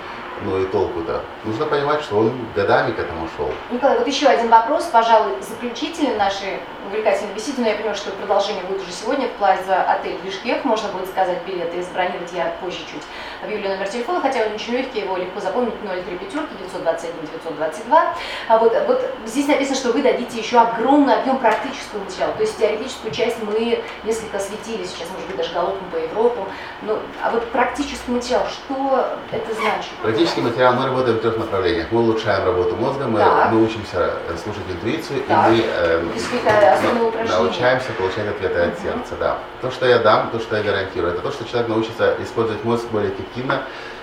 Ну 0.43 0.63
и 0.63 0.67
толку-то. 0.67 1.23
Нужно 1.45 1.67
понимать, 1.67 2.03
что 2.03 2.19
он 2.19 2.33
годами 2.55 2.93
к 2.93 2.99
этому 2.99 3.29
шел. 3.37 3.51
Николай, 3.71 3.99
вот 3.99 4.07
еще 4.07 4.27
один 4.27 4.49
вопрос, 4.49 4.85
пожалуй, 4.85 5.33
заключительный 5.41 6.17
нашей 6.17 6.61
увлекательной 6.87 7.35
беседы, 7.35 7.63
но 7.63 7.69
я 7.69 7.75
понимаю, 7.75 7.97
что 7.97 8.11
продолжение 8.11 8.63
будет 8.65 8.83
уже 8.83 8.93
сегодня 8.93 9.29
в 9.29 9.33
Плаза 9.33 9.83
отель 9.83 10.19
Бишкек, 10.25 10.65
можно 10.65 10.89
будет 10.91 11.09
сказать 11.09 11.39
билеты 11.47 11.79
и 11.79 11.83
забронировать 11.83 12.33
я 12.33 12.55
позже 12.61 12.79
чуть 12.91 13.03
объявлю 13.43 13.69
номер 13.71 13.89
телефона, 13.89 14.21
хотя 14.21 14.47
он 14.47 14.55
очень 14.55 14.75
легкий, 14.75 15.01
его 15.01 15.17
легко 15.17 15.41
запомнить 15.41 15.75
03 15.83 16.17
пятерки 16.19 16.55
921 16.59 17.15
922. 17.43 18.15
А 18.49 18.59
вот, 18.59 18.73
вот 18.87 19.03
здесь 19.27 19.47
написано, 19.47 19.77
что 19.77 19.93
вы 19.93 20.03
дадите 20.03 20.39
еще 20.39 20.59
огромный 20.59 21.15
объем 21.15 21.39
практического 21.39 22.01
материала, 22.05 22.33
то 22.33 22.43
есть 22.43 22.59
теоретическую 22.59 23.13
часть 23.13 23.37
мы 23.43 23.83
несколько 24.05 24.39
осветили, 24.39 24.85
сейчас, 24.85 25.09
может 25.11 25.27
быть, 25.27 25.37
даже 25.37 25.53
галопом 25.53 25.89
по 25.91 25.97
Европам, 25.97 26.47
но, 26.83 26.99
а 27.23 27.31
вот 27.31 27.47
практический 27.51 28.11
материал, 28.11 28.47
что 28.49 29.09
это 29.31 29.55
значит? 29.55 29.93
Практический 30.03 30.41
материал 30.41 30.75
мы 30.75 30.87
работаем 30.87 31.19
в 31.19 31.21
трех 31.21 31.37
направлениях. 31.39 31.89
Мы 31.91 32.01
улучшаем 32.01 32.45
работу 32.45 32.77
мозга, 32.77 33.05
мы, 33.05 33.19
Так. 33.19 33.53
мы 33.53 33.63
учимся 33.63 34.11
э, 34.29 34.37
слушать 34.43 34.63
интуицию, 34.71 35.23
Так. 35.29 35.49
и 35.49 35.51
мы 35.51 35.63
эм, 35.63 36.09
на- 36.09 37.07
упражнения? 37.07 37.39
научаемся 37.39 37.93
получать 37.93 38.29
ответы 38.29 38.59
от 38.61 38.79
сердца. 38.79 39.15
Да. 39.19 39.39
То, 39.61 39.71
что 39.71 39.87
я 39.87 39.99
дам, 39.99 40.31
то, 40.31 40.41
что 40.41 40.57
я 40.57 40.63
гарантирую, 40.63 41.13
это 41.13 41.23
то, 41.23 41.31
что 41.31 41.45
человек 41.45 41.69
научится 41.69 42.17
использовать 42.23 42.65
мозг 42.65 42.87
более 42.91 43.09
эффективно 43.11 43.26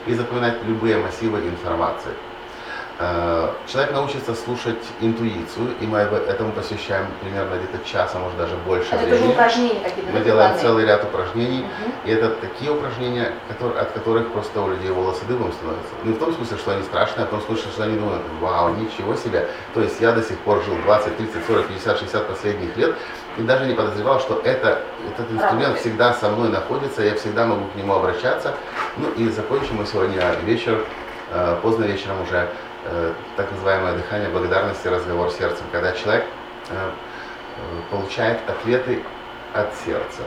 и 0.06 0.14
запоминать 0.14 0.56
любые 0.66 0.98
массивы 0.98 1.40
информации. 1.40 2.12
Э, 3.00 3.50
Человек 3.68 3.92
научится 3.94 4.36
слушать 4.36 4.78
интуицию, 5.02 5.74
и 5.82 5.86
мы 5.88 5.98
этому 5.98 6.52
посвящаем 6.52 7.08
примерно 7.22 7.56
где-то 7.56 7.84
час, 7.90 8.12
а 8.14 8.20
может 8.20 8.38
даже 8.38 8.56
больше 8.68 8.90
Это 8.92 9.00
тоже 9.06 9.16
времени. 9.16 9.32
упражнения 9.32 9.80
какие-то, 9.84 10.12
Мы 10.12 10.20
делаем 10.20 10.52
прикладные? 10.54 10.62
целый 10.62 10.86
ряд 10.86 11.04
упражнений, 11.04 11.62
Мгм. 11.62 11.94
и 12.06 12.12
это 12.12 12.30
такие 12.36 12.72
упражнения, 12.72 13.34
которые- 13.48 13.82
от 13.82 13.92
которых 13.94 14.32
просто 14.32 14.62
у 14.62 14.70
людей 14.70 14.92
волосы 14.92 15.26
дыбом 15.26 15.52
становятся. 15.54 15.94
Не 16.04 16.14
в 16.14 16.20
том 16.20 16.36
смысле, 16.36 16.58
что 16.58 16.72
они 16.72 16.84
страшные, 16.84 17.24
а 17.24 17.28
в 17.28 17.30
том 17.32 17.42
смысле, 17.42 17.72
что 17.72 17.84
они 17.84 17.98
думают, 17.98 18.22
вау, 18.40 18.76
ничего 18.76 19.16
себе. 19.16 19.48
То 19.74 19.82
есть 19.82 20.00
я 20.00 20.12
до 20.12 20.22
сих 20.22 20.38
пор 20.40 20.62
жил 20.64 20.76
20, 20.86 21.18
30, 21.18 21.46
40, 21.48 21.68
50, 21.68 21.98
60 21.98 22.28
последних 22.28 22.78
лет 22.78 22.96
и 23.38 23.42
даже 23.42 23.66
не 23.66 23.74
подозревал, 23.74 24.20
что 24.20 24.42
это, 24.44 24.82
этот 25.12 25.32
инструмент 25.32 25.78
всегда 25.80 26.14
со 26.14 26.30
мной 26.30 26.50
находится, 26.50 27.02
я 27.02 27.16
всегда 27.16 27.46
могу 27.46 27.66
к 27.66 27.76
нему 27.76 27.94
обращаться. 27.94 28.54
Ну 28.98 29.10
и 29.12 29.28
закончим 29.30 29.78
мы 29.78 29.86
сегодня 29.86 30.22
вечер, 30.44 30.86
э, 31.32 31.58
поздно 31.62 31.86
вечером 31.86 32.22
уже, 32.22 32.48
э, 32.86 33.14
так 33.36 33.52
называемое 33.52 33.94
дыхание 33.94 34.30
благодарности, 34.30 34.88
разговор 34.88 35.32
с 35.32 35.38
сердцем, 35.38 35.66
когда 35.72 35.94
человек 35.94 36.26
э, 36.70 36.92
получает 37.90 38.40
ответы 38.48 39.02
от 39.54 39.74
сердца. 39.86 40.22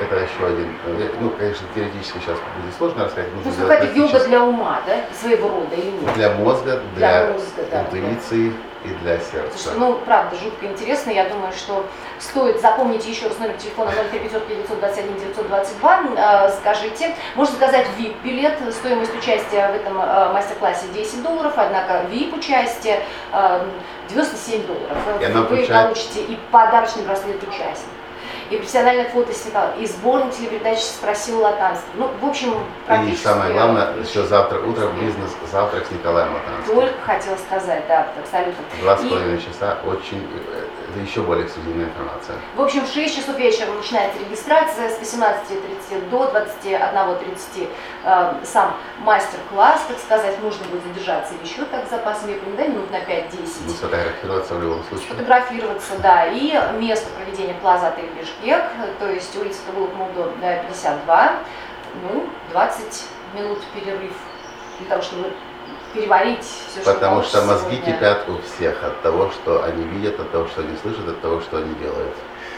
Это 0.00 0.16
еще 0.16 0.46
один. 0.46 0.74
Ну, 1.20 1.30
конечно, 1.30 1.66
теоретически 1.74 2.18
сейчас 2.18 2.38
будет 2.56 2.74
сложно 2.76 3.04
рассказать. 3.04 3.30
То 3.30 3.36
Нужно 3.36 3.48
есть 3.48 3.58
сделать 3.58 3.78
какая-то 3.78 3.98
йога 3.98 4.24
для 4.26 4.42
ума, 4.42 4.80
да, 4.86 5.04
своего 5.14 5.48
рода 5.48 5.74
или 5.76 5.90
нет? 5.90 6.14
Для 6.14 6.30
мозга, 6.32 6.80
Для 6.96 7.24
для, 7.24 7.32
мозга, 7.32 7.62
да. 7.70 7.82
интуиции 7.82 8.52
и 8.84 8.88
для 9.02 9.18
сердца. 9.18 9.56
что, 9.58 9.72
ну, 9.78 9.94
правда, 10.04 10.36
жутко 10.36 10.66
интересно. 10.66 11.10
Я 11.10 11.28
думаю, 11.28 11.52
что 11.52 11.86
стоит 12.18 12.60
запомнить 12.60 13.06
еще 13.06 13.28
раз 13.28 13.38
номер 13.38 13.54
телефона 13.54 13.90
03500 14.10 14.48
921 14.48 15.14
922. 15.18 16.02
Э, 16.16 16.50
Скажите, 16.60 17.14
можно 17.34 17.54
заказать 17.56 17.86
VIP-билет. 17.98 18.58
Стоимость 18.72 19.14
участия 19.16 19.68
в 19.68 19.74
этом 19.76 20.00
э, 20.00 20.32
мастер-классе 20.32 20.86
10 20.94 21.22
долларов, 21.22 21.52
однако 21.56 22.04
VIP-участие 22.10 23.02
э, 23.32 23.60
97 24.10 24.66
долларов. 24.66 24.96
И 25.20 25.26
Вы 25.26 25.44
включает- 25.44 25.68
получите 25.86 26.20
и 26.22 26.38
подарочный 26.50 27.04
браслет 27.04 27.42
участника. 27.42 27.90
И 28.52 28.56
профессиональное 28.58 29.08
фото 29.08 29.32
с 29.32 29.46
Николаем, 29.46 29.80
и 29.80 29.86
сборник 29.86 30.34
телепередачи 30.34 30.82
«Спросил 30.82 31.40
Латанский». 31.40 31.88
Ну, 31.94 32.10
в 32.20 32.26
общем, 32.26 32.50
И 32.50 32.56
практически... 32.86 33.24
самое 33.24 33.54
главное, 33.54 33.94
еще 33.96 34.24
завтра 34.24 34.60
утром 34.60 34.92
бизнес-завтрак 35.00 35.86
с 35.86 35.90
Николаем 35.90 36.34
Латанским. 36.34 36.74
Только 36.74 37.00
хотела 37.00 37.36
сказать, 37.36 37.84
да, 37.88 38.08
абсолютно. 38.22 38.62
Два 38.82 38.98
с 38.98 39.04
И- 39.04 39.08
половиной 39.08 39.40
часа, 39.40 39.78
очень, 39.86 40.28
э, 40.52 40.66
это 40.90 41.00
еще 41.00 41.22
более 41.22 41.46
эксклюзивная 41.46 41.86
информация. 41.86 42.36
В 42.54 42.60
общем, 42.60 42.84
в 42.84 42.92
6 42.92 43.16
часов 43.16 43.38
вечера 43.38 43.72
начинается 43.72 44.18
регистрация, 44.18 44.90
с 44.90 44.98
18.30 45.00 46.10
до 46.10 46.24
21.30 46.24 47.70
э, 48.04 48.34
сам 48.44 48.76
мастер-класс, 48.98 49.80
так 49.88 49.98
сказать, 49.98 50.42
нужно 50.42 50.66
будет 50.66 50.82
задержаться 50.84 51.32
еще 51.42 51.64
так 51.64 51.86
с 51.86 51.90
запасом, 51.90 52.28
да, 52.58 52.66
минут 52.66 52.90
на 52.90 52.96
5-10. 52.96 53.62
Буду 53.62 53.70
сфотографироваться 53.70 54.54
в 54.54 54.62
любом 54.62 54.84
случае. 54.84 55.06
Сфотографироваться, 55.06 55.92
да, 56.02 56.26
и 56.26 56.52
место 56.78 57.08
проведения 57.16 57.54
плаза 57.54 57.88
отель 57.88 58.10
Бишкек, 58.42 58.64
то 58.98 59.08
есть 59.10 59.36
улица 59.36 59.60
Молдо 59.96 60.32
52, 60.40 61.32
ну, 62.02 62.28
20 62.50 63.04
минут 63.34 63.58
перерыв 63.74 64.12
для 64.78 64.88
того, 64.88 65.02
чтобы 65.02 65.32
переварить 65.94 66.42
все, 66.42 66.80
что 66.80 66.94
Потому 66.94 67.22
что 67.22 67.42
мозги 67.42 67.76
сегодня. 67.76 67.94
кипят 67.94 68.28
у 68.28 68.38
всех 68.42 68.82
от 68.82 69.00
того, 69.02 69.30
что 69.30 69.62
они 69.64 69.84
видят, 69.84 70.18
от 70.18 70.30
того, 70.32 70.46
что 70.48 70.62
они 70.62 70.76
слышат, 70.82 71.08
от 71.08 71.20
того, 71.20 71.40
что 71.40 71.58
они 71.58 71.74
делают. 71.74 72.14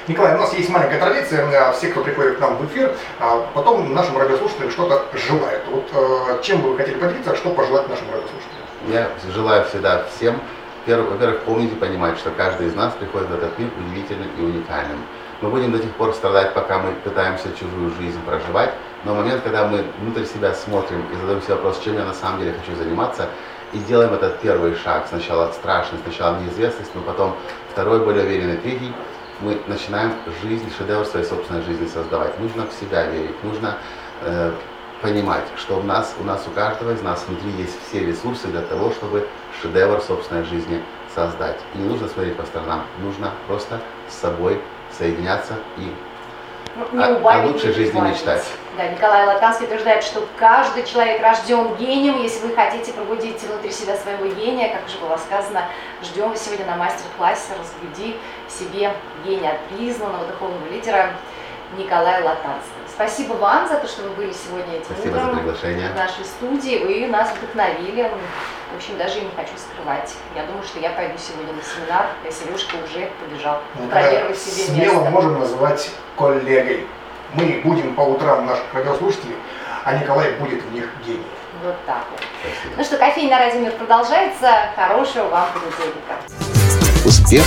Николай, 0.06 0.34
у 0.34 0.38
нас 0.38 0.52
есть 0.54 0.68
маленькая 0.68 1.00
традиция, 1.00 1.46
э, 1.50 1.72
все, 1.72 1.88
кто 1.88 2.02
приходит 2.02 2.36
к 2.36 2.40
нам 2.40 2.56
в 2.56 2.66
эфир, 2.66 2.94
а 3.20 3.46
потом 3.54 3.92
нашим 3.94 4.18
радиослушателям 4.18 4.70
что-то 4.70 5.04
желают. 5.16 5.64
Вот 5.70 5.88
э, 5.92 6.42
чем 6.42 6.60
бы 6.60 6.70
вы 6.70 6.76
хотели 6.76 6.96
поделиться, 6.98 7.32
а 7.32 7.36
что 7.36 7.50
пожелать 7.50 7.88
нашим 7.88 8.06
радиослушателям? 8.08 8.64
Я 8.88 9.08
желаю 9.32 9.64
всегда 9.64 10.04
всем, 10.14 10.38
перв- 10.86 11.08
во-первых, 11.10 11.40
помнить 11.42 11.72
и 11.72 11.76
понимать, 11.76 12.18
что 12.18 12.30
каждый 12.30 12.66
из 12.68 12.74
нас 12.74 12.92
приходит 12.94 13.28
в 13.30 13.34
этот 13.34 13.58
мир 13.58 13.70
удивительным 13.78 14.30
и 14.38 14.42
уникальным. 14.42 15.00
Мы 15.40 15.50
будем 15.50 15.72
до 15.72 15.78
тех 15.78 15.90
пор 15.92 16.14
страдать, 16.14 16.54
пока 16.54 16.78
мы 16.78 16.92
пытаемся 16.92 17.48
чужую 17.58 17.90
жизнь 17.98 18.20
проживать, 18.24 18.72
но 19.04 19.14
момент, 19.14 19.42
когда 19.42 19.66
мы 19.66 19.84
внутрь 20.00 20.24
себя 20.24 20.54
смотрим 20.54 21.04
и 21.12 21.16
задаем 21.16 21.42
себе 21.42 21.54
вопрос, 21.54 21.80
чем 21.84 21.94
я 21.94 22.04
на 22.04 22.14
самом 22.14 22.40
деле 22.40 22.54
хочу 22.54 22.76
заниматься, 22.76 23.28
и 23.72 23.78
делаем 23.78 24.14
этот 24.14 24.40
первый 24.40 24.74
шаг, 24.76 25.06
сначала 25.08 25.50
страшный, 25.52 25.98
сначала 26.04 26.38
неизвестность, 26.38 26.94
но 26.94 27.02
потом 27.02 27.36
второй, 27.72 28.04
более 28.04 28.24
уверенный, 28.24 28.56
третий, 28.56 28.92
мы 29.40 29.58
начинаем 29.66 30.12
жизнь, 30.42 30.72
шедевр 30.78 31.04
своей 31.04 31.26
собственной 31.26 31.62
жизни 31.62 31.86
создавать. 31.86 32.38
Нужно 32.38 32.66
в 32.66 32.72
себя 32.72 33.06
верить, 33.06 33.42
нужно 33.42 33.76
э, 34.22 34.52
понимать, 35.02 35.44
что 35.56 35.78
у 35.78 35.82
нас, 35.82 36.14
у 36.20 36.24
нас 36.24 36.46
у 36.46 36.50
каждого 36.52 36.92
из 36.92 37.02
нас 37.02 37.24
внутри 37.26 37.50
есть 37.62 37.76
все 37.86 38.06
ресурсы 38.06 38.46
для 38.46 38.62
того, 38.62 38.92
чтобы 38.92 39.26
шедевр 39.60 40.00
собственной 40.00 40.44
жизни 40.44 40.80
создать. 41.14 41.58
И 41.74 41.78
не 41.78 41.88
нужно 41.88 42.08
смотреть 42.08 42.36
по 42.36 42.44
сторонам, 42.44 42.84
нужно 43.02 43.32
просто 43.46 43.80
с 44.08 44.14
собой 44.14 44.60
соединяться 44.96 45.54
и 45.76 45.92
Ну, 46.76 46.86
не 46.98 47.04
о- 47.04 47.08
о 47.14 47.18
убавить, 47.18 47.52
лучшей 47.52 47.68
не 47.68 47.74
жизни 47.74 48.00
мечтать. 48.00 48.44
Да, 48.76 48.88
Николай 48.88 49.26
Латанский 49.26 49.66
утверждает, 49.66 50.02
что 50.02 50.26
каждый 50.36 50.82
человек 50.84 51.22
рожден 51.22 51.76
гением. 51.76 52.20
Если 52.20 52.44
вы 52.46 52.54
хотите 52.54 52.92
пробудить 52.92 53.40
внутри 53.42 53.70
себя 53.70 53.96
своего 53.96 54.26
гения, 54.26 54.74
как 54.74 54.84
уже 54.86 54.98
было 54.98 55.16
сказано, 55.16 55.62
ждем 56.02 56.30
вас 56.30 56.44
сегодня 56.44 56.66
на 56.66 56.74
мастер-классе 56.76 57.52
«Разбуди 57.58 58.18
себе 58.48 58.92
гения» 59.24 59.52
от 59.52 59.60
признанного 59.68 60.26
духовного 60.26 60.66
лидера 60.72 61.10
Николай 61.78 62.20
Латанский. 62.22 62.72
Спасибо 62.92 63.34
вам 63.34 63.68
за 63.68 63.76
то, 63.76 63.86
что 63.88 64.02
вы 64.02 64.10
были 64.10 64.32
сегодня 64.32 64.74
этим 64.78 64.86
Спасибо 64.86 65.14
за 65.18 65.22
утром 65.26 65.36
приглашение. 65.38 65.88
в 65.90 65.94
нашей 65.96 66.24
студии. 66.24 66.78
Вы 66.84 67.06
нас 67.08 67.32
вдохновили. 67.36 68.10
В 68.74 68.76
общем, 68.76 68.98
даже 68.98 69.20
и 69.20 69.20
не 69.20 69.30
хочу 69.36 69.52
скрывать. 69.56 70.12
Я 70.34 70.42
думаю, 70.46 70.64
что 70.64 70.80
я 70.80 70.90
пойду 70.90 71.14
сегодня 71.16 71.52
на 71.52 71.62
семинар, 71.62 72.06
а 72.26 72.32
Сережка 72.32 72.74
уже 72.84 73.08
побежал 73.20 73.62
Николая 73.78 74.10
бронировать 74.10 74.36
себе 74.36 74.64
смело 74.64 74.94
место. 74.94 75.10
можем 75.10 75.38
называть 75.38 75.90
коллегой. 76.18 76.84
Мы 77.34 77.60
будем 77.62 77.94
по 77.94 78.00
утрам 78.00 78.44
наших 78.44 78.64
радиослушателей, 78.74 79.36
а 79.84 79.94
Николай 79.96 80.32
будет 80.32 80.64
в 80.64 80.72
них 80.72 80.88
гений. 81.06 81.22
Вот 81.62 81.76
так 81.86 82.04
вот. 82.10 82.20
Спасибо. 82.40 82.74
Ну 82.76 82.84
что, 82.84 82.96
кофейня 82.96 83.30
на 83.30 83.38
Радио 83.38 83.60
Мир 83.60 83.72
продолжается. 83.74 84.50
Хорошего 84.74 85.28
вам 85.28 85.48
понедельника. 85.52 86.16
Успех. 87.04 87.44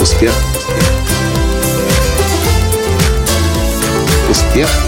Успех. 0.00 0.32
Успех. 4.30 4.87